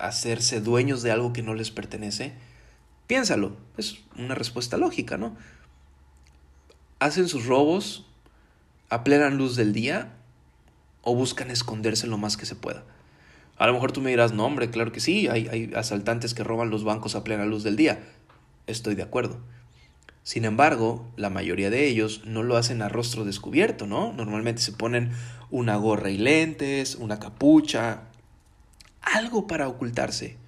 hacerse 0.00 0.60
dueños 0.60 1.04
de 1.04 1.12
algo 1.12 1.32
que 1.32 1.42
no 1.42 1.54
les 1.54 1.70
pertenece, 1.70 2.34
piénsalo, 3.06 3.56
es 3.76 4.00
una 4.16 4.34
respuesta 4.34 4.78
lógica, 4.78 5.16
¿no? 5.16 5.36
Hacen 6.98 7.28
sus 7.28 7.46
robos 7.46 8.04
a 8.88 9.04
plena 9.04 9.30
luz 9.30 9.54
del 9.54 9.72
día 9.72 10.10
o 11.04 11.14
buscan 11.14 11.50
esconderse 11.50 12.06
lo 12.06 12.18
más 12.18 12.36
que 12.36 12.46
se 12.46 12.56
pueda. 12.56 12.84
A 13.56 13.66
lo 13.66 13.72
mejor 13.72 13.92
tú 13.92 14.00
me 14.00 14.10
dirás, 14.10 14.32
no, 14.32 14.44
hombre, 14.44 14.70
claro 14.70 14.90
que 14.90 15.00
sí, 15.00 15.28
hay, 15.28 15.46
hay 15.48 15.72
asaltantes 15.76 16.34
que 16.34 16.42
roban 16.42 16.70
los 16.70 16.82
bancos 16.82 17.14
a 17.14 17.22
plena 17.22 17.44
luz 17.44 17.62
del 17.62 17.76
día. 17.76 18.02
Estoy 18.66 18.94
de 18.94 19.02
acuerdo. 19.02 19.38
Sin 20.24 20.46
embargo, 20.46 21.06
la 21.16 21.28
mayoría 21.28 21.70
de 21.70 21.86
ellos 21.86 22.22
no 22.24 22.42
lo 22.42 22.56
hacen 22.56 22.80
a 22.80 22.88
rostro 22.88 23.24
descubierto, 23.24 23.86
¿no? 23.86 24.12
Normalmente 24.14 24.62
se 24.62 24.72
ponen 24.72 25.12
una 25.50 25.76
gorra 25.76 26.10
y 26.10 26.16
lentes, 26.16 26.94
una 26.96 27.20
capucha, 27.20 28.04
algo 29.02 29.46
para 29.46 29.68
ocultarse. 29.68 30.38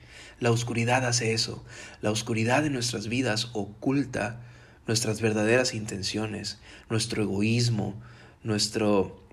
La 0.40 0.50
oscuridad 0.50 1.04
hace 1.06 1.34
eso. 1.34 1.62
La 2.00 2.10
oscuridad 2.10 2.62
de 2.62 2.70
nuestras 2.70 3.08
vidas 3.08 3.50
oculta 3.52 4.40
nuestras 4.86 5.20
verdaderas 5.20 5.74
intenciones, 5.74 6.58
nuestro 6.88 7.22
egoísmo, 7.22 8.00
nuestro 8.42 9.25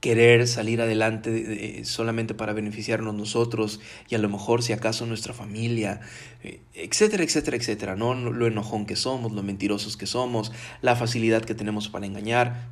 querer 0.00 0.48
salir 0.48 0.80
adelante 0.80 1.84
solamente 1.84 2.34
para 2.34 2.54
beneficiarnos 2.54 3.14
nosotros 3.14 3.80
y 4.08 4.14
a 4.14 4.18
lo 4.18 4.28
mejor 4.28 4.62
si 4.62 4.72
acaso 4.72 5.04
nuestra 5.04 5.34
familia, 5.34 6.00
eh, 6.42 6.60
etcétera, 6.74 7.22
etcétera, 7.22 7.56
etcétera, 7.58 7.96
¿no? 7.96 8.14
Lo 8.14 8.46
enojón 8.46 8.86
que 8.86 8.96
somos, 8.96 9.32
lo 9.32 9.42
mentirosos 9.42 9.98
que 9.98 10.06
somos, 10.06 10.52
la 10.80 10.96
facilidad 10.96 11.42
que 11.42 11.54
tenemos 11.54 11.88
para 11.90 12.06
engañar, 12.06 12.68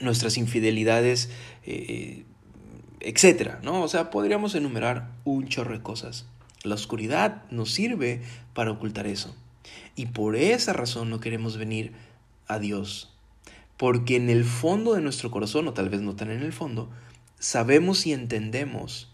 nuestras 0.00 0.36
infidelidades, 0.36 1.30
eh, 1.64 2.24
etcétera, 3.00 3.58
¿no? 3.62 3.82
O 3.82 3.88
sea, 3.88 4.10
podríamos 4.10 4.54
enumerar 4.54 5.10
un 5.24 5.48
chorro 5.48 5.72
de 5.72 5.82
cosas. 5.82 6.26
La 6.62 6.74
oscuridad 6.74 7.42
nos 7.50 7.72
sirve 7.72 8.22
para 8.54 8.70
ocultar 8.70 9.06
eso. 9.06 9.34
Y 9.96 10.06
por 10.06 10.36
esa 10.36 10.72
razón 10.72 11.10
no 11.10 11.20
queremos 11.20 11.56
venir 11.56 11.92
a 12.46 12.58
Dios 12.58 13.15
porque 13.76 14.16
en 14.16 14.30
el 14.30 14.44
fondo 14.44 14.94
de 14.94 15.00
nuestro 15.00 15.30
corazón, 15.30 15.68
o 15.68 15.72
tal 15.72 15.88
vez 15.88 16.00
no 16.00 16.16
tan 16.16 16.30
en 16.30 16.42
el 16.42 16.52
fondo, 16.52 16.90
sabemos 17.38 18.06
y 18.06 18.12
entendemos 18.12 19.08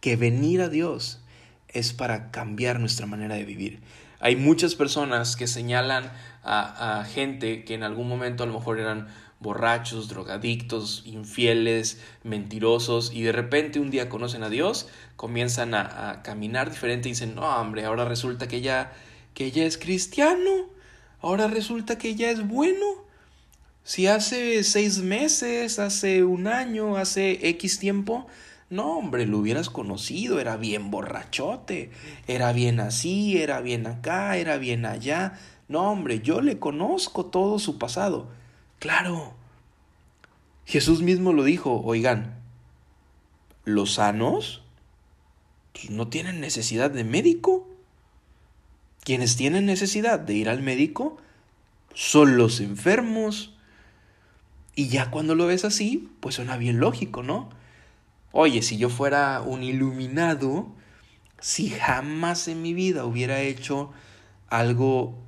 que 0.00 0.16
venir 0.16 0.60
a 0.60 0.68
Dios 0.68 1.20
es 1.68 1.92
para 1.92 2.30
cambiar 2.30 2.80
nuestra 2.80 3.06
manera 3.06 3.34
de 3.34 3.44
vivir. 3.44 3.80
Hay 4.18 4.36
muchas 4.36 4.74
personas 4.74 5.36
que 5.36 5.46
señalan 5.46 6.10
a, 6.42 7.04
gente 7.12 7.64
que 7.64 7.74
en 7.74 7.82
algún 7.82 8.08
momento 8.08 8.44
a 8.44 8.46
lo 8.46 8.54
mejor 8.54 8.78
eran 8.78 9.08
borrachos, 9.40 10.08
drogadictos, 10.08 11.02
infieles, 11.04 12.00
mentirosos, 12.22 13.12
y 13.12 13.22
de 13.22 13.32
repente 13.32 13.78
un 13.78 13.90
día 13.90 14.08
conocen 14.08 14.42
a 14.42 14.48
Dios, 14.48 14.88
comienzan 15.16 15.74
a, 15.74 16.22
caminar 16.22 16.70
diferente 16.70 17.08
y 17.08 17.12
dicen, 17.12 17.34
no, 17.34 17.42
hombre, 17.42 17.84
ahora 17.84 18.04
resulta 18.04 18.48
que 18.48 18.62
ya, 18.62 18.92
que 19.34 19.50
ya 19.50 19.64
es 19.64 19.76
cristiano, 19.76 20.70
ahora 21.20 21.48
resulta 21.48 21.98
que 21.98 22.14
ya 22.14 22.30
es 22.30 22.46
bueno, 22.46 23.05
si 23.86 24.08
hace 24.08 24.64
seis 24.64 24.98
meses, 24.98 25.78
hace 25.78 26.24
un 26.24 26.48
año, 26.48 26.96
hace 26.96 27.48
X 27.50 27.78
tiempo, 27.78 28.26
no, 28.68 28.98
hombre, 28.98 29.26
lo 29.26 29.38
hubieras 29.38 29.70
conocido, 29.70 30.40
era 30.40 30.56
bien 30.56 30.90
borrachote, 30.90 31.92
era 32.26 32.52
bien 32.52 32.80
así, 32.80 33.38
era 33.38 33.60
bien 33.60 33.86
acá, 33.86 34.38
era 34.38 34.56
bien 34.56 34.86
allá. 34.86 35.38
No, 35.68 35.88
hombre, 35.88 36.20
yo 36.20 36.40
le 36.40 36.58
conozco 36.58 37.26
todo 37.26 37.60
su 37.60 37.78
pasado. 37.78 38.26
Claro. 38.80 39.34
Jesús 40.64 41.02
mismo 41.02 41.32
lo 41.32 41.44
dijo, 41.44 41.80
oigan, 41.84 42.40
los 43.64 43.94
sanos 43.94 44.62
pues, 45.72 45.90
no 45.90 46.08
tienen 46.08 46.40
necesidad 46.40 46.90
de 46.90 47.04
médico. 47.04 47.68
Quienes 49.04 49.36
tienen 49.36 49.64
necesidad 49.64 50.18
de 50.18 50.34
ir 50.34 50.48
al 50.48 50.60
médico 50.60 51.18
son 51.94 52.36
los 52.36 52.58
enfermos. 52.58 53.52
Y 54.78 54.88
ya 54.88 55.10
cuando 55.10 55.34
lo 55.34 55.46
ves 55.46 55.64
así, 55.64 56.10
pues 56.20 56.34
suena 56.34 56.58
bien 56.58 56.78
lógico, 56.78 57.22
¿no? 57.22 57.48
Oye, 58.30 58.60
si 58.60 58.76
yo 58.76 58.90
fuera 58.90 59.40
un 59.40 59.62
iluminado, 59.62 60.68
si 61.40 61.70
jamás 61.70 62.46
en 62.46 62.60
mi 62.60 62.74
vida 62.74 63.06
hubiera 63.06 63.40
hecho 63.40 63.90
algo 64.48 65.18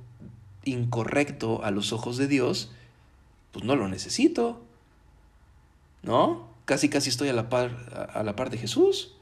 incorrecto 0.65 1.63
a 1.63 1.71
los 1.71 1.91
ojos 1.93 2.17
de 2.17 2.27
Dios, 2.27 2.71
pues 3.51 3.65
no 3.65 3.75
lo 3.75 3.87
necesito. 3.87 4.61
¿No? 6.03 6.47
Casi 6.65 6.87
casi 6.87 7.09
estoy 7.09 7.29
a 7.29 7.33
la 7.33 7.49
par, 7.49 8.11
a 8.13 8.21
la 8.21 8.35
par 8.35 8.51
de 8.51 8.59
Jesús, 8.59 9.15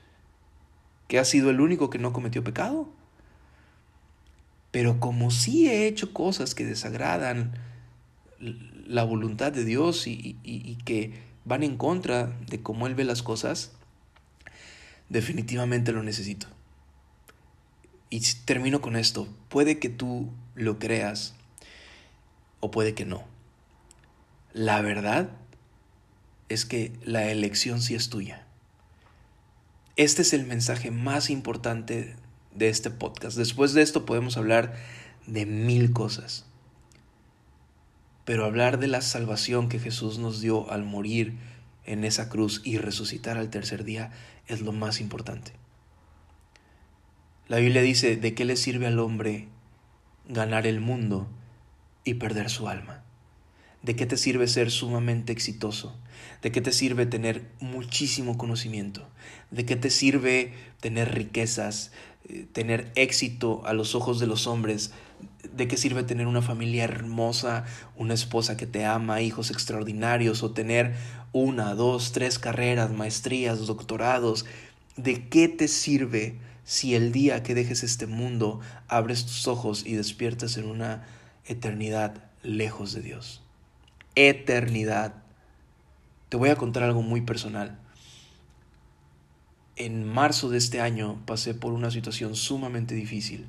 que 1.08 1.20
ha 1.20 1.24
sido 1.24 1.50
el 1.50 1.62
único 1.62 1.90
que 1.90 2.00
no 2.00 2.12
cometió 2.12 2.44
pecado. 2.44 2.90
Pero 4.72 5.00
como 5.00 5.32
sí 5.32 5.70
he 5.70 5.88
hecho 5.88 6.12
cosas 6.12 6.54
que 6.54 6.66
desagradan 6.66 7.54
la 8.88 9.04
voluntad 9.04 9.52
de 9.52 9.66
Dios 9.66 10.08
y, 10.08 10.78
que 10.86 11.14
van 11.46 11.64
en 11.64 11.78
contra 11.78 12.28
de 12.48 12.62
cómo 12.62 12.88
Él 12.88 12.96
ve 12.96 13.04
las 13.04 13.24
cosas, 13.24 13.72
definitivamente 15.10 15.92
lo 15.92 16.04
necesito. 16.04 16.48
Y 18.10 18.22
termino 18.46 18.82
con 18.82 18.96
esto. 18.96 19.28
Puede 19.50 19.80
que 19.80 19.90
tú 19.90 20.32
lo 20.56 20.80
creas 20.80 21.36
o 22.62 22.72
puede 22.72 22.94
que 22.94 23.06
no. 23.06 23.24
La 24.54 24.82
verdad 24.82 25.30
es 26.50 26.66
que 26.66 26.94
la 27.04 27.30
elección 27.30 27.82
sí 27.82 27.96
es 27.96 28.10
tuya. 28.10 28.46
Este 29.98 30.22
es 30.22 30.32
el 30.34 30.46
mensaje 30.46 30.92
más 30.92 31.30
importante 31.30 32.16
de 32.56 32.70
este 32.70 32.90
podcast. 32.90 33.38
Después 33.38 33.74
de 33.74 33.82
esto 33.82 34.06
podemos 34.06 34.38
hablar 34.38 34.76
de 35.26 35.46
mil 35.46 35.92
cosas. 35.92 36.47
Pero 38.28 38.44
hablar 38.44 38.78
de 38.78 38.88
la 38.88 39.00
salvación 39.00 39.70
que 39.70 39.80
Jesús 39.80 40.20
nos 40.20 40.42
dio 40.42 40.70
al 40.70 40.84
morir 40.84 41.38
en 41.86 42.04
esa 42.04 42.28
cruz 42.28 42.60
y 42.66 42.78
resucitar 42.78 43.38
al 43.38 43.50
tercer 43.50 43.86
día 43.86 44.12
es 44.48 44.60
lo 44.60 44.74
más 44.74 45.00
importante. 45.00 45.54
La 47.48 47.60
Biblia 47.60 47.82
dice, 47.82 48.18
¿de 48.18 48.34
qué 48.34 48.44
le 48.44 48.58
sirve 48.58 48.86
al 48.86 49.00
hombre 49.00 49.48
ganar 50.28 50.68
el 50.68 50.82
mundo 50.82 51.30
y 52.04 52.16
perder 52.16 52.50
su 52.50 52.68
alma? 52.68 53.02
¿De 53.82 53.96
qué 53.96 54.06
te 54.06 54.18
sirve 54.18 54.50
ser 54.50 54.72
sumamente 54.72 55.32
exitoso? 55.32 55.98
¿De 56.42 56.52
qué 56.52 56.60
te 56.60 56.74
sirve 56.74 57.06
tener 57.06 57.50
muchísimo 57.62 58.38
conocimiento? 58.38 59.08
¿De 59.52 59.66
qué 59.66 59.78
te 59.78 59.90
sirve 59.90 60.54
tener 60.82 61.16
riquezas, 61.16 61.94
eh, 62.28 62.46
tener 62.52 62.92
éxito 62.96 63.66
a 63.66 63.72
los 63.72 63.96
ojos 63.96 64.20
de 64.20 64.28
los 64.28 64.48
hombres? 64.48 64.92
¿De 65.56 65.68
qué 65.68 65.78
sirve 65.78 66.04
tener 66.04 66.28
una 66.28 66.42
familia 66.42 66.84
hermosa, 66.84 67.66
una 67.96 68.14
esposa 68.14 68.58
que 68.58 68.68
te 68.68 68.86
ama, 68.86 69.22
hijos 69.22 69.52
extraordinarios 69.52 70.44
o 70.44 70.52
tener 70.52 70.96
una, 71.32 71.76
dos, 71.76 72.12
tres 72.12 72.40
carreras, 72.40 72.92
maestrías, 72.92 73.66
doctorados? 73.66 74.46
¿De 74.96 75.28
qué 75.30 75.48
te 75.48 75.68
sirve 75.68 76.40
si 76.64 76.96
el 76.96 77.12
día 77.12 77.44
que 77.44 77.56
dejes 77.56 77.84
este 77.84 78.08
mundo 78.08 78.60
abres 78.88 79.26
tus 79.26 79.48
ojos 79.48 79.86
y 79.86 79.94
despiertas 79.94 80.58
en 80.58 80.66
una 80.66 81.06
eternidad 81.46 82.24
lejos 82.44 82.94
de 82.94 83.02
Dios? 83.02 83.44
Eternidad. 84.16 85.16
Te 86.30 86.38
voy 86.38 86.50
a 86.50 86.56
contar 86.56 86.84
algo 86.84 87.02
muy 87.02 87.22
personal. 87.22 87.80
En 89.76 90.04
marzo 90.04 90.50
de 90.50 90.58
este 90.58 90.82
año 90.82 91.22
pasé 91.28 91.54
por 91.54 91.74
una 91.74 91.92
situación 91.92 92.36
sumamente 92.36 92.96
difícil. 92.96 93.46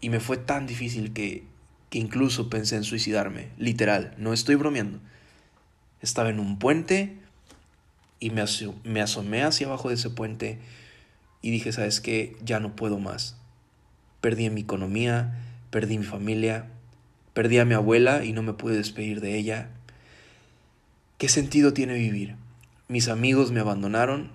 Y 0.00 0.10
me 0.10 0.20
fue 0.20 0.36
tan 0.36 0.66
difícil 0.66 1.12
que, 1.12 1.44
que 1.90 1.98
incluso 1.98 2.50
pensé 2.50 2.76
en 2.76 2.84
suicidarme. 2.84 3.50
Literal, 3.58 4.14
no 4.18 4.32
estoy 4.32 4.54
bromeando. 4.54 5.00
Estaba 6.00 6.30
en 6.30 6.40
un 6.40 6.58
puente 6.58 7.18
y 8.20 8.30
me, 8.30 8.44
me 8.84 9.00
asomé 9.00 9.42
hacia 9.42 9.66
abajo 9.66 9.88
de 9.88 9.94
ese 9.94 10.10
puente 10.10 10.58
y 11.42 11.50
dije, 11.50 11.72
¿sabes 11.72 12.00
qué? 12.00 12.36
Ya 12.42 12.60
no 12.60 12.76
puedo 12.76 12.98
más. 12.98 13.36
Perdí 14.20 14.50
mi 14.50 14.62
economía, 14.62 15.38
perdí 15.70 15.98
mi 15.98 16.04
familia, 16.04 16.66
perdí 17.34 17.58
a 17.58 17.64
mi 17.64 17.74
abuela 17.74 18.24
y 18.24 18.32
no 18.32 18.42
me 18.42 18.54
pude 18.54 18.76
despedir 18.76 19.20
de 19.20 19.36
ella. 19.36 19.70
¿Qué 21.18 21.28
sentido 21.28 21.72
tiene 21.72 21.94
vivir? 21.94 22.36
Mis 22.88 23.08
amigos 23.08 23.52
me 23.52 23.60
abandonaron. 23.60 24.30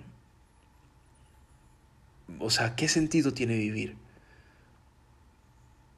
O 2.38 2.50
sea, 2.50 2.76
¿qué 2.76 2.88
sentido 2.88 3.34
tiene 3.34 3.56
vivir? 3.56 3.96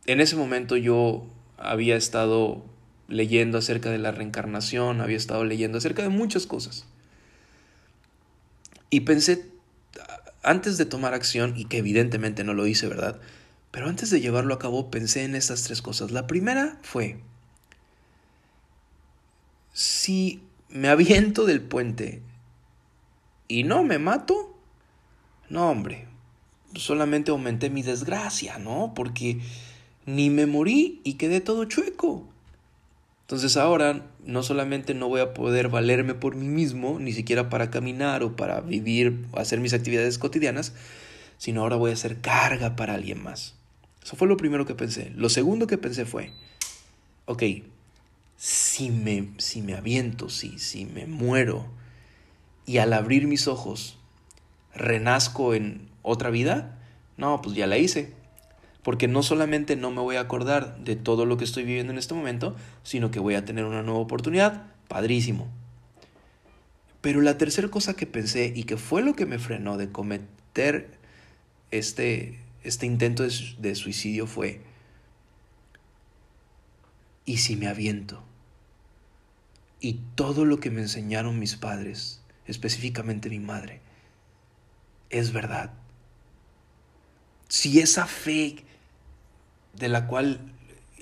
En 0.07 0.21
ese 0.21 0.37
momento 0.37 0.77
yo 0.77 1.27
había 1.57 1.97
estado 1.97 2.65
leyendo 3.09 3.59
acerca 3.59 3.91
de 3.91 3.99
la 3.99 4.13
reencarnación, 4.13 5.01
había 5.01 5.17
estado 5.17 5.45
leyendo 5.45 5.79
acerca 5.79 6.03
de 6.03 6.09
muchas 6.09 6.47
cosas. 6.47 6.87
Y 8.91 9.01
pensé 9.01 9.55
antes 10.45 10.77
de 10.77 10.85
tomar 10.85 11.15
acción, 11.15 11.55
y 11.57 11.65
que 11.65 11.79
evidentemente 11.79 12.45
no 12.45 12.55
lo 12.55 12.67
hice, 12.67 12.87
¿verdad? 12.87 13.19
Pero 13.71 13.89
antes 13.89 14.11
de 14.11 14.21
llevarlo 14.21 14.55
a 14.55 14.59
cabo 14.59 14.91
pensé 14.91 15.25
en 15.25 15.35
estas 15.35 15.65
tres 15.65 15.83
cosas. 15.83 16.13
La 16.13 16.27
primera 16.27 16.79
fue, 16.83 17.19
si 19.73 20.43
me 20.69 20.89
aviento 20.89 21.47
del 21.47 21.61
puente 21.61 22.23
y 23.49 23.65
no 23.65 23.83
me 23.83 23.99
mato, 23.99 24.57
no 25.49 25.71
hombre, 25.71 26.07
solamente 26.77 27.31
aumenté 27.31 27.71
mi 27.71 27.83
desgracia, 27.83 28.59
¿no? 28.59 28.93
Porque 28.95 29.41
ni 30.07 30.31
me 30.31 30.47
morí 30.47 31.01
y 31.05 31.15
quedé 31.15 31.41
todo 31.41 31.65
chueco. 31.65 32.29
Entonces 33.23 33.57
ahora 33.57 34.07
no 34.25 34.43
solamente 34.43 34.93
no 34.95 35.09
voy 35.09 35.21
a 35.21 35.33
poder 35.33 35.69
valerme 35.69 36.15
por 36.15 36.37
mí 36.37 36.47
mismo, 36.47 36.99
ni 36.99 37.13
siquiera 37.13 37.49
para 37.49 37.71
caminar 37.71 38.23
o 38.23 38.37
para 38.37 38.61
vivir, 38.61 39.25
hacer 39.35 39.61
mis 39.61 39.73
actividades 39.73 40.19
cotidianas, 40.19 40.75
sino 41.39 41.63
ahora 41.63 41.77
voy 41.77 41.93
a 41.93 41.97
ser 41.97 42.21
carga 42.21 42.77
para 42.77 42.95
alguien 42.95 43.23
más. 43.23 43.55
Eso 44.05 44.17
fue 44.17 44.29
lo 44.29 44.37
primero 44.37 44.67
que 44.67 44.75
pensé. 44.75 45.11
Lo 45.17 45.31
segundo 45.31 45.67
que 45.67 45.79
pensé 45.79 46.05
fue, 46.05 46.33
ok, 47.25 47.43
si 48.37 48.91
me, 48.91 49.31
si 49.39 49.63
me 49.63 49.75
aviento, 49.75 50.29
si, 50.29 50.59
si 50.59 50.85
me 50.85 51.07
muero, 51.07 51.67
y 52.67 52.79
al 52.79 52.93
abrir 52.93 53.27
mis 53.27 53.49
ojos 53.49 53.99
renazco 54.75 55.55
en 55.55 55.89
otra 56.03 56.29
vida, 56.29 56.79
no, 57.17 57.41
pues 57.41 57.57
ya 57.57 57.67
la 57.67 57.79
hice 57.79 58.13
porque 58.85 59.09
no 59.09 59.23
solamente 59.23 59.77
no 59.77 59.91
me 59.91 60.03
voy 60.03 60.17
a 60.17 60.21
acordar 60.21 60.79
de 60.85 60.95
todo 60.95 61.25
lo 61.25 61.39
que 61.39 61.45
estoy 61.45 61.65
viviendo 61.65 61.91
en 61.91 61.99
este 61.99 62.13
momento, 62.13 62.55
sino 62.83 63.11
que 63.11 63.19
voy 63.19 63.35
a 63.35 63.45
tener 63.45 63.65
una 63.65 63.83
nueva 63.83 63.99
oportunidad, 63.99 64.67
padrísimo. 64.89 65.49
Pero 67.01 67.23
la 67.23 67.39
tercera 67.39 67.69
cosa 67.69 67.97
que 67.97 68.07
pensé 68.07 68.53
y 68.55 68.65
que 68.65 68.77
fue 68.77 69.03
lo 69.03 69.17
que 69.17 69.25
me 69.25 69.39
frenó 69.39 69.79
de 69.79 69.91
cometer 69.91 70.99
este, 71.71 72.39
este 72.63 72.85
intento 72.85 73.23
de, 73.23 73.33
de 73.59 73.75
suicidio 73.75 74.27
fue, 74.27 74.61
¿y 77.25 77.39
si 77.39 77.57
me 77.57 77.69
aviento? 77.69 78.23
Y 79.81 80.01
todo 80.15 80.45
lo 80.45 80.61
que 80.61 80.71
me 80.71 80.83
enseñaron 80.83 81.39
mis 81.39 81.57
padres, 81.57 82.21
específicamente 82.47 83.31
mi 83.31 83.41
madre, 83.41 83.81
es 85.09 85.33
verdad. 85.33 85.73
Si 87.49 87.81
esa 87.81 88.07
fe 88.07 88.65
de 89.77 89.89
la 89.89 90.07
cual 90.07 90.41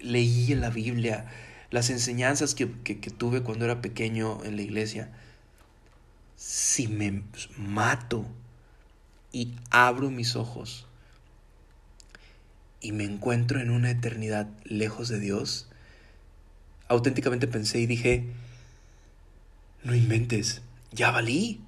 leí 0.03 0.53
en 0.53 0.61
la 0.61 0.71
Biblia, 0.71 1.27
las 1.71 1.91
enseñanzas 1.91 2.55
que, 2.55 2.67
tuve 2.67 3.43
cuando 3.43 3.65
era 3.65 3.81
pequeño 3.81 4.45
en 4.45 4.57
la 4.57 4.63
iglesia, 4.63 5.11
si 6.37 6.89
me 6.89 7.23
mato 7.57 8.27
y 9.33 9.55
abro 9.71 10.11
mis 10.11 10.37
ojos 10.37 10.87
y 12.81 12.93
me 12.93 13.05
encuentro 13.05 13.61
en 13.61 13.71
una 13.71 13.91
eternidad 13.91 14.49
lejos 14.65 15.09
de 15.09 15.21
Dios, 15.21 15.69
auténticamente 16.89 17.47
pensé 17.47 17.81
y 17.81 17.87
dije, 17.87 18.27
no 19.85 19.95
inventes, 19.95 20.63
ya 20.91 21.11
valí, 21.11 21.61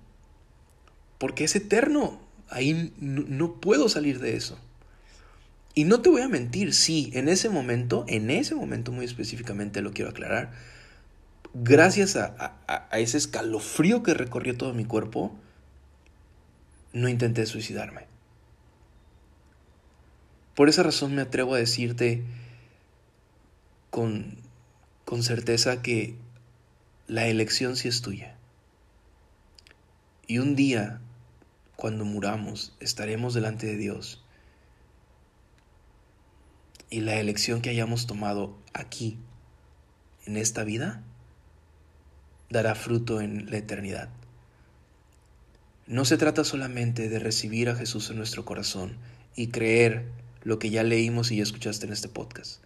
porque 1.18 1.44
es 1.44 1.54
eterno, 1.56 2.20
ahí 2.50 2.92
no 2.98 3.60
puedo 3.60 3.88
salir 3.88 4.18
de 4.18 4.36
eso. 4.36 4.58
Y 5.74 5.84
no 5.84 6.00
te 6.00 6.08
voy 6.08 6.22
a 6.22 6.28
mentir, 6.28 6.72
sí, 6.72 7.10
en 7.14 7.28
ese 7.28 7.50
momento, 7.50 8.04
en 8.06 8.30
ese 8.30 8.54
momento 8.54 8.92
muy 8.92 9.04
específicamente 9.04 9.82
lo 9.82 9.92
quiero 9.92 10.12
aclarar, 10.12 10.52
gracias 11.52 12.14
a, 12.14 12.88
ese 12.92 13.18
escalofrío 13.18 14.04
que 14.04 14.14
recorrió 14.14 14.56
todo 14.56 14.72
mi 14.72 14.84
cuerpo, 14.84 15.34
no 16.92 17.08
intenté 17.08 17.44
suicidarme. 17.46 18.06
Por 20.54 20.68
esa 20.68 20.84
razón 20.84 21.16
me 21.16 21.22
atrevo 21.22 21.54
a 21.54 21.58
decirte 21.58 22.22
con, 23.90 24.38
con 25.04 25.24
certeza 25.24 25.82
que 25.82 26.14
la 27.08 27.26
elección 27.26 27.74
sí 27.74 27.88
es 27.88 28.00
tuya. 28.00 28.36
Y 30.28 30.38
un 30.38 30.54
día, 30.54 31.00
cuando 31.74 32.04
muramos, 32.04 32.76
estaremos 32.78 33.34
delante 33.34 33.66
de 33.66 33.76
Dios 33.76 34.23
y 36.90 37.00
la 37.00 37.18
elección 37.18 37.60
que 37.60 37.70
hayamos 37.70 38.06
tomado 38.06 38.56
aquí, 38.72 39.18
en 40.26 40.36
esta 40.36 40.64
vida, 40.64 41.02
dará 42.50 42.74
fruto 42.74 43.20
en 43.20 43.50
la 43.50 43.58
eternidad. 43.58 44.08
No 45.86 46.04
se 46.04 46.16
trata 46.16 46.44
solamente 46.44 47.08
de 47.08 47.18
recibir 47.18 47.68
a 47.68 47.76
Jesús 47.76 48.08
en 48.10 48.16
nuestro 48.16 48.44
corazón 48.44 48.96
y 49.36 49.48
creer 49.48 50.06
lo 50.42 50.58
que 50.58 50.70
ya 50.70 50.82
leímos 50.82 51.30
y 51.30 51.36
ya 51.36 51.42
escuchaste 51.42 51.86
en 51.86 51.92
este 51.92 52.08
podcast. 52.08 52.62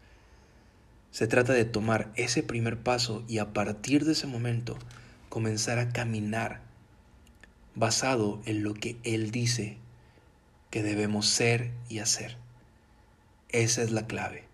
Se 1.11 1.26
trata 1.26 1.52
de 1.52 1.64
tomar 1.64 2.12
ese 2.16 2.42
primer 2.42 2.78
paso 2.78 3.24
y 3.26 3.38
a 3.38 3.52
partir 3.52 4.04
de 4.04 4.12
ese 4.12 4.26
momento 4.26 4.78
comenzar 5.28 5.78
a 5.78 5.90
caminar 5.90 6.61
basado 7.74 8.40
en 8.44 8.62
lo 8.62 8.74
que 8.74 8.98
Él 9.04 9.31
dice 9.31 9.78
que 10.70 10.83
debemos 10.83 11.26
ser 11.26 11.72
y 11.88 12.00
hacer. 12.00 12.37
Esa 13.50 13.82
es 13.82 13.90
la 13.90 14.06
clave. 14.06 14.44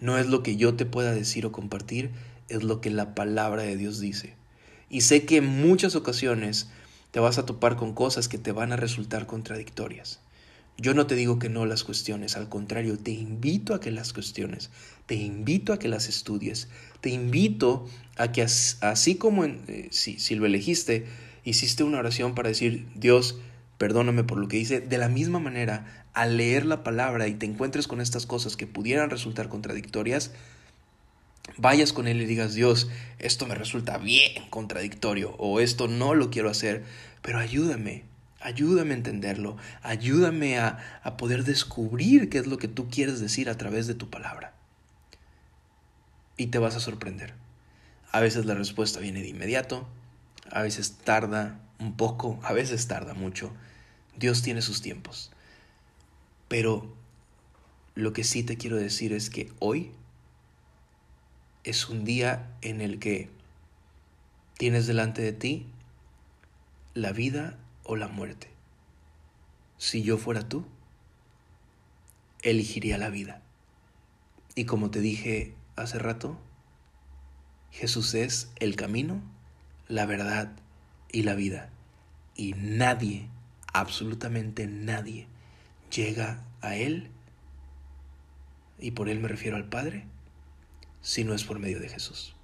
No 0.00 0.18
es 0.18 0.26
lo 0.26 0.42
que 0.42 0.56
yo 0.56 0.74
te 0.74 0.86
pueda 0.86 1.12
decir 1.12 1.46
o 1.46 1.52
compartir, 1.52 2.10
es 2.48 2.62
lo 2.62 2.80
que 2.80 2.90
la 2.90 3.14
palabra 3.14 3.62
de 3.62 3.76
Dios 3.76 4.00
dice. 4.00 4.34
Y 4.88 5.02
sé 5.02 5.24
que 5.24 5.38
en 5.38 5.46
muchas 5.46 5.94
ocasiones 5.94 6.68
te 7.10 7.20
vas 7.20 7.38
a 7.38 7.46
topar 7.46 7.76
con 7.76 7.94
cosas 7.94 8.28
que 8.28 8.38
te 8.38 8.52
van 8.52 8.72
a 8.72 8.76
resultar 8.76 9.26
contradictorias. 9.26 10.20
Yo 10.78 10.94
no 10.94 11.06
te 11.06 11.14
digo 11.14 11.38
que 11.38 11.50
no 11.50 11.66
las 11.66 11.84
cuestiones, 11.84 12.36
al 12.36 12.48
contrario, 12.48 12.98
te 12.98 13.10
invito 13.10 13.74
a 13.74 13.80
que 13.80 13.90
las 13.90 14.14
cuestiones, 14.14 14.70
te 15.04 15.14
invito 15.14 15.74
a 15.74 15.78
que 15.78 15.88
las 15.88 16.08
estudies, 16.08 16.68
te 17.02 17.10
invito 17.10 17.86
a 18.16 18.32
que 18.32 18.42
así 18.42 19.16
como 19.16 19.44
eh, 19.44 19.88
si, 19.90 20.18
si 20.18 20.34
lo 20.36 20.46
elegiste, 20.46 21.06
hiciste 21.44 21.84
una 21.84 21.98
oración 21.98 22.34
para 22.34 22.48
decir, 22.48 22.86
Dios, 22.94 23.38
perdóname 23.76 24.24
por 24.24 24.38
lo 24.38 24.48
que 24.48 24.56
hice. 24.56 24.80
De 24.80 24.96
la 24.96 25.08
misma 25.08 25.38
manera, 25.38 25.99
al 26.14 26.36
leer 26.36 26.66
la 26.66 26.82
palabra 26.82 27.28
y 27.28 27.34
te 27.34 27.46
encuentres 27.46 27.86
con 27.86 28.00
estas 28.00 28.26
cosas 28.26 28.56
que 28.56 28.66
pudieran 28.66 29.10
resultar 29.10 29.48
contradictorias, 29.48 30.32
vayas 31.56 31.92
con 31.92 32.08
Él 32.08 32.20
y 32.20 32.26
digas, 32.26 32.54
Dios, 32.54 32.90
esto 33.18 33.46
me 33.46 33.54
resulta 33.54 33.98
bien 33.98 34.48
contradictorio 34.50 35.34
o 35.38 35.60
esto 35.60 35.88
no 35.88 36.14
lo 36.14 36.30
quiero 36.30 36.50
hacer, 36.50 36.84
pero 37.22 37.38
ayúdame, 37.38 38.04
ayúdame 38.40 38.92
a 38.94 38.96
entenderlo, 38.96 39.56
ayúdame 39.82 40.58
a, 40.58 41.00
a 41.02 41.16
poder 41.16 41.44
descubrir 41.44 42.28
qué 42.28 42.38
es 42.38 42.46
lo 42.46 42.58
que 42.58 42.68
tú 42.68 42.88
quieres 42.88 43.20
decir 43.20 43.48
a 43.48 43.56
través 43.56 43.86
de 43.86 43.94
tu 43.94 44.10
palabra. 44.10 44.54
Y 46.36 46.46
te 46.46 46.58
vas 46.58 46.74
a 46.74 46.80
sorprender. 46.80 47.34
A 48.12 48.20
veces 48.20 48.46
la 48.46 48.54
respuesta 48.54 48.98
viene 48.98 49.20
de 49.20 49.28
inmediato, 49.28 49.86
a 50.50 50.62
veces 50.62 50.96
tarda 51.04 51.60
un 51.78 51.96
poco, 51.96 52.40
a 52.42 52.52
veces 52.52 52.88
tarda 52.88 53.14
mucho. 53.14 53.52
Dios 54.16 54.42
tiene 54.42 54.62
sus 54.62 54.82
tiempos. 54.82 55.29
Pero 56.50 56.84
lo 57.94 58.12
que 58.12 58.24
sí 58.24 58.42
te 58.42 58.56
quiero 58.56 58.76
decir 58.76 59.12
es 59.12 59.30
que 59.30 59.52
hoy 59.60 59.92
es 61.62 61.88
un 61.88 62.04
día 62.04 62.50
en 62.60 62.80
el 62.80 62.98
que 62.98 63.30
tienes 64.58 64.88
delante 64.88 65.22
de 65.22 65.32
ti 65.32 65.66
la 66.92 67.12
vida 67.12 67.56
o 67.84 67.94
la 67.94 68.08
muerte. 68.08 68.50
Si 69.78 70.02
yo 70.02 70.18
fuera 70.18 70.48
tú, 70.48 70.66
elegiría 72.42 72.98
la 72.98 73.10
vida. 73.10 73.42
Y 74.56 74.64
como 74.64 74.90
te 74.90 75.00
dije 75.00 75.54
hace 75.76 76.00
rato, 76.00 76.36
Jesús 77.70 78.12
es 78.14 78.50
el 78.56 78.74
camino, 78.74 79.22
la 79.86 80.04
verdad 80.04 80.50
y 81.12 81.22
la 81.22 81.36
vida. 81.36 81.70
Y 82.34 82.54
nadie, 82.54 83.28
absolutamente 83.72 84.66
nadie, 84.66 85.28
llega 85.90 86.44
a 86.60 86.76
Él, 86.76 87.08
y 88.78 88.92
por 88.92 89.08
Él 89.08 89.20
me 89.20 89.28
refiero 89.28 89.56
al 89.56 89.68
Padre, 89.68 90.04
si 91.02 91.24
no 91.24 91.34
es 91.34 91.44
por 91.44 91.58
medio 91.58 91.80
de 91.80 91.88
Jesús. 91.88 92.34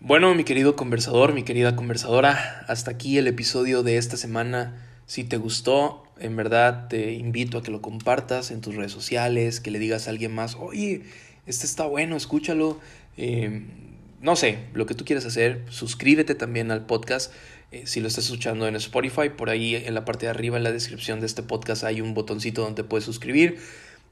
Bueno, 0.00 0.34
mi 0.34 0.44
querido 0.44 0.76
conversador, 0.76 1.32
mi 1.32 1.44
querida 1.44 1.76
conversadora, 1.76 2.64
hasta 2.68 2.90
aquí 2.90 3.16
el 3.16 3.26
episodio 3.26 3.82
de 3.82 3.96
esta 3.96 4.18
semana. 4.18 4.86
Si 5.06 5.24
te 5.24 5.38
gustó, 5.38 6.04
en 6.18 6.36
verdad 6.36 6.88
te 6.88 7.14
invito 7.14 7.56
a 7.56 7.62
que 7.62 7.70
lo 7.70 7.80
compartas 7.80 8.50
en 8.50 8.60
tus 8.60 8.74
redes 8.74 8.92
sociales, 8.92 9.60
que 9.60 9.70
le 9.70 9.78
digas 9.78 10.06
a 10.06 10.10
alguien 10.10 10.34
más, 10.34 10.56
oye, 10.56 11.04
este 11.46 11.64
está 11.64 11.86
bueno, 11.86 12.16
escúchalo. 12.16 12.78
Eh, 13.16 13.62
no 14.24 14.36
sé, 14.36 14.58
lo 14.72 14.86
que 14.86 14.94
tú 14.94 15.04
quieras 15.04 15.26
hacer, 15.26 15.62
suscríbete 15.68 16.34
también 16.34 16.70
al 16.70 16.86
podcast. 16.86 17.30
Eh, 17.72 17.82
si 17.84 18.00
lo 18.00 18.08
estás 18.08 18.24
escuchando 18.24 18.66
en 18.66 18.74
Spotify, 18.74 19.28
por 19.28 19.50
ahí 19.50 19.76
en 19.76 19.92
la 19.92 20.06
parte 20.06 20.24
de 20.24 20.30
arriba, 20.30 20.56
en 20.56 20.62
la 20.62 20.72
descripción 20.72 21.20
de 21.20 21.26
este 21.26 21.42
podcast, 21.42 21.84
hay 21.84 22.00
un 22.00 22.14
botoncito 22.14 22.62
donde 22.62 22.84
puedes 22.84 23.04
suscribir. 23.04 23.58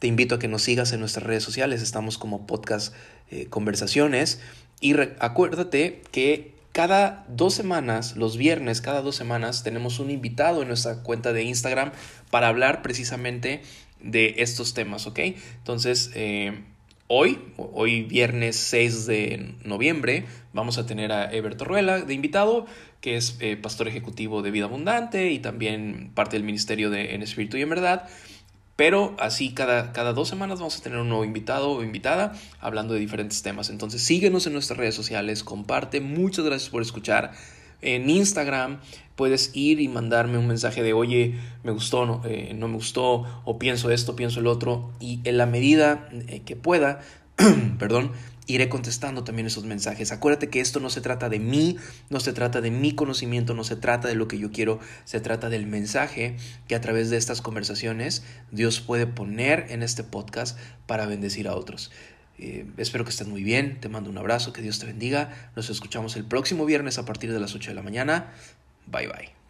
Te 0.01 0.09
invito 0.09 0.35
a 0.35 0.39
que 0.39 0.49
nos 0.49 0.61
sigas 0.61 0.93
en 0.93 1.01
nuestras 1.01 1.25
redes 1.25 1.43
sociales. 1.43 1.81
Estamos 1.81 2.19
como 2.19 2.47
podcast 2.47 2.95
eh, 3.31 3.47
conversaciones. 3.47 4.43
Y 4.83 4.95
acuérdate 5.19 6.03
que 6.13 6.53
cada 6.73 7.25
dos 7.31 7.55
semanas, 7.55 8.15
los 8.15 8.37
viernes, 8.37 8.83
cada 8.83 9.01
dos 9.01 9.17
semanas, 9.17 9.63
tenemos 9.65 9.99
un 9.99 10.11
invitado 10.11 10.61
en 10.61 10.69
nuestra 10.69 11.03
cuenta 11.03 11.33
de 11.33 11.45
Instagram 11.45 11.91
para 12.31 12.49
hablar 12.49 12.83
precisamente 12.83 13.63
de 14.03 14.35
estos 14.39 14.75
temas, 14.75 15.07
¿ok? 15.07 15.21
Entonces, 15.57 16.11
eh, 16.15 16.65
hoy, 17.15 17.39
hoy 17.59 18.05
viernes 18.05 18.57
6 18.57 19.05
de 19.05 19.55
noviembre, 19.65 20.25
vamos 20.55 20.79
a 20.79 20.87
tener 20.87 21.13
a 21.13 21.31
Eber 21.31 21.57
Torruela 21.57 22.01
de 22.01 22.15
invitado, 22.15 22.65
que 23.03 23.19
es 23.19 23.37
eh, 23.41 23.59
pastor 23.59 23.87
ejecutivo 23.87 24.41
de 24.41 24.51
Vida 24.51 24.65
Abundante 24.65 25.31
y 25.31 25.39
también 25.39 26.11
parte 26.15 26.37
del 26.37 26.43
ministerio 26.43 26.89
de 26.89 27.15
En 27.15 27.23
Espíritu 27.23 27.59
y 27.59 27.63
en 27.63 27.69
Verdad. 27.69 28.09
Pero 28.77 29.15
así 29.19 29.53
cada, 29.53 29.93
cada 29.93 30.15
dos 30.15 30.27
semanas 30.31 30.61
vamos 30.61 30.79
a 30.79 30.83
tener 30.83 30.99
un 30.99 31.11
nuevo 31.11 31.27
invitado 31.27 31.73
o 31.73 31.83
invitada 31.83 32.33
hablando 32.61 32.95
de 32.95 33.01
diferentes 33.01 33.43
temas. 33.43 33.69
Entonces 33.69 34.01
síguenos 34.01 34.47
en 34.47 34.55
nuestras 34.55 34.79
redes 34.79 34.95
sociales, 34.95 35.45
comparte. 35.45 36.01
Muchas 36.01 36.47
gracias 36.47 36.71
por 36.71 36.81
escuchar. 36.81 37.33
En 37.83 38.09
Instagram 38.09 38.81
puedes 39.17 39.51
ir 39.55 39.81
y 39.81 39.89
mandarme 39.89 40.39
un 40.39 40.47
mensaje 40.47 40.83
de, 40.83 40.93
oye, 40.93 41.39
me 41.63 41.73
gustó, 41.73 42.07
no, 42.07 42.23
eh, 42.25 42.55
no 42.55 42.69
me 42.69 42.75
gustó, 42.75 43.25
o 43.45 43.59
pienso 43.59 43.91
esto, 43.91 44.17
pienso 44.17 44.41
el 44.41 44.47
otro. 44.47 44.91
Y 45.01 45.21
en 45.25 45.37
la 45.37 45.47
medida 45.47 46.09
eh, 46.29 46.41
que 46.41 46.57
pueda, 46.57 47.01
perdón, 47.79 48.13
iré 48.47 48.69
contestando 48.69 49.25
también 49.25 49.47
esos 49.47 49.65
mensajes. 49.65 50.13
Acuérdate 50.13 50.49
que 50.49 50.61
esto 50.61 50.81
no 50.81 50.91
se 50.91 51.01
trata 51.01 51.29
de 51.29 51.39
mí, 51.39 51.77
no 52.11 52.21
se 52.21 52.33
trata 52.33 52.61
de 52.61 52.71
mi 52.71 52.95
conocimiento, 52.95 53.55
no 53.55 53.65
se 53.65 53.77
trata 53.77 54.09
de 54.09 54.15
lo 54.15 54.29
que 54.29 54.39
yo 54.39 54.51
quiero, 54.51 54.81
se 55.05 55.21
trata 55.21 55.49
del 55.49 55.67
mensaje 55.67 56.37
que 56.67 56.75
a 56.75 56.81
través 56.81 57.11
de 57.11 57.17
estas 57.17 57.41
conversaciones 57.41 58.25
Dios 58.51 58.81
puede 58.81 59.07
poner 59.07 59.67
en 59.71 59.83
este 59.83 60.03
podcast 60.03 60.59
para 60.87 61.07
bendecir 61.07 61.49
a 61.49 61.55
otros. 61.55 61.91
Eh, 62.43 62.67
espero 62.77 63.05
que 63.05 63.11
estés 63.11 63.29
muy 63.29 63.45
bien, 63.45 63.79
te 63.81 63.89
mando 63.89 64.11
un 64.11 64.19
abrazo, 64.19 64.53
que 64.53 64.63
Dios 64.63 64.81
te 64.81 64.87
bendiga, 64.87 65.53
nos 65.55 65.71
escuchamos 65.71 66.17
el 66.17 66.25
próximo 66.25 66.67
viernes 66.67 66.99
a 66.99 67.05
partir 67.05 67.33
de 67.33 67.39
las 67.39 67.55
8 67.55 67.71
de 67.71 67.75
la 67.77 67.83
mañana. 67.83 68.33
Bye 68.89 69.07
bye. 69.07 69.42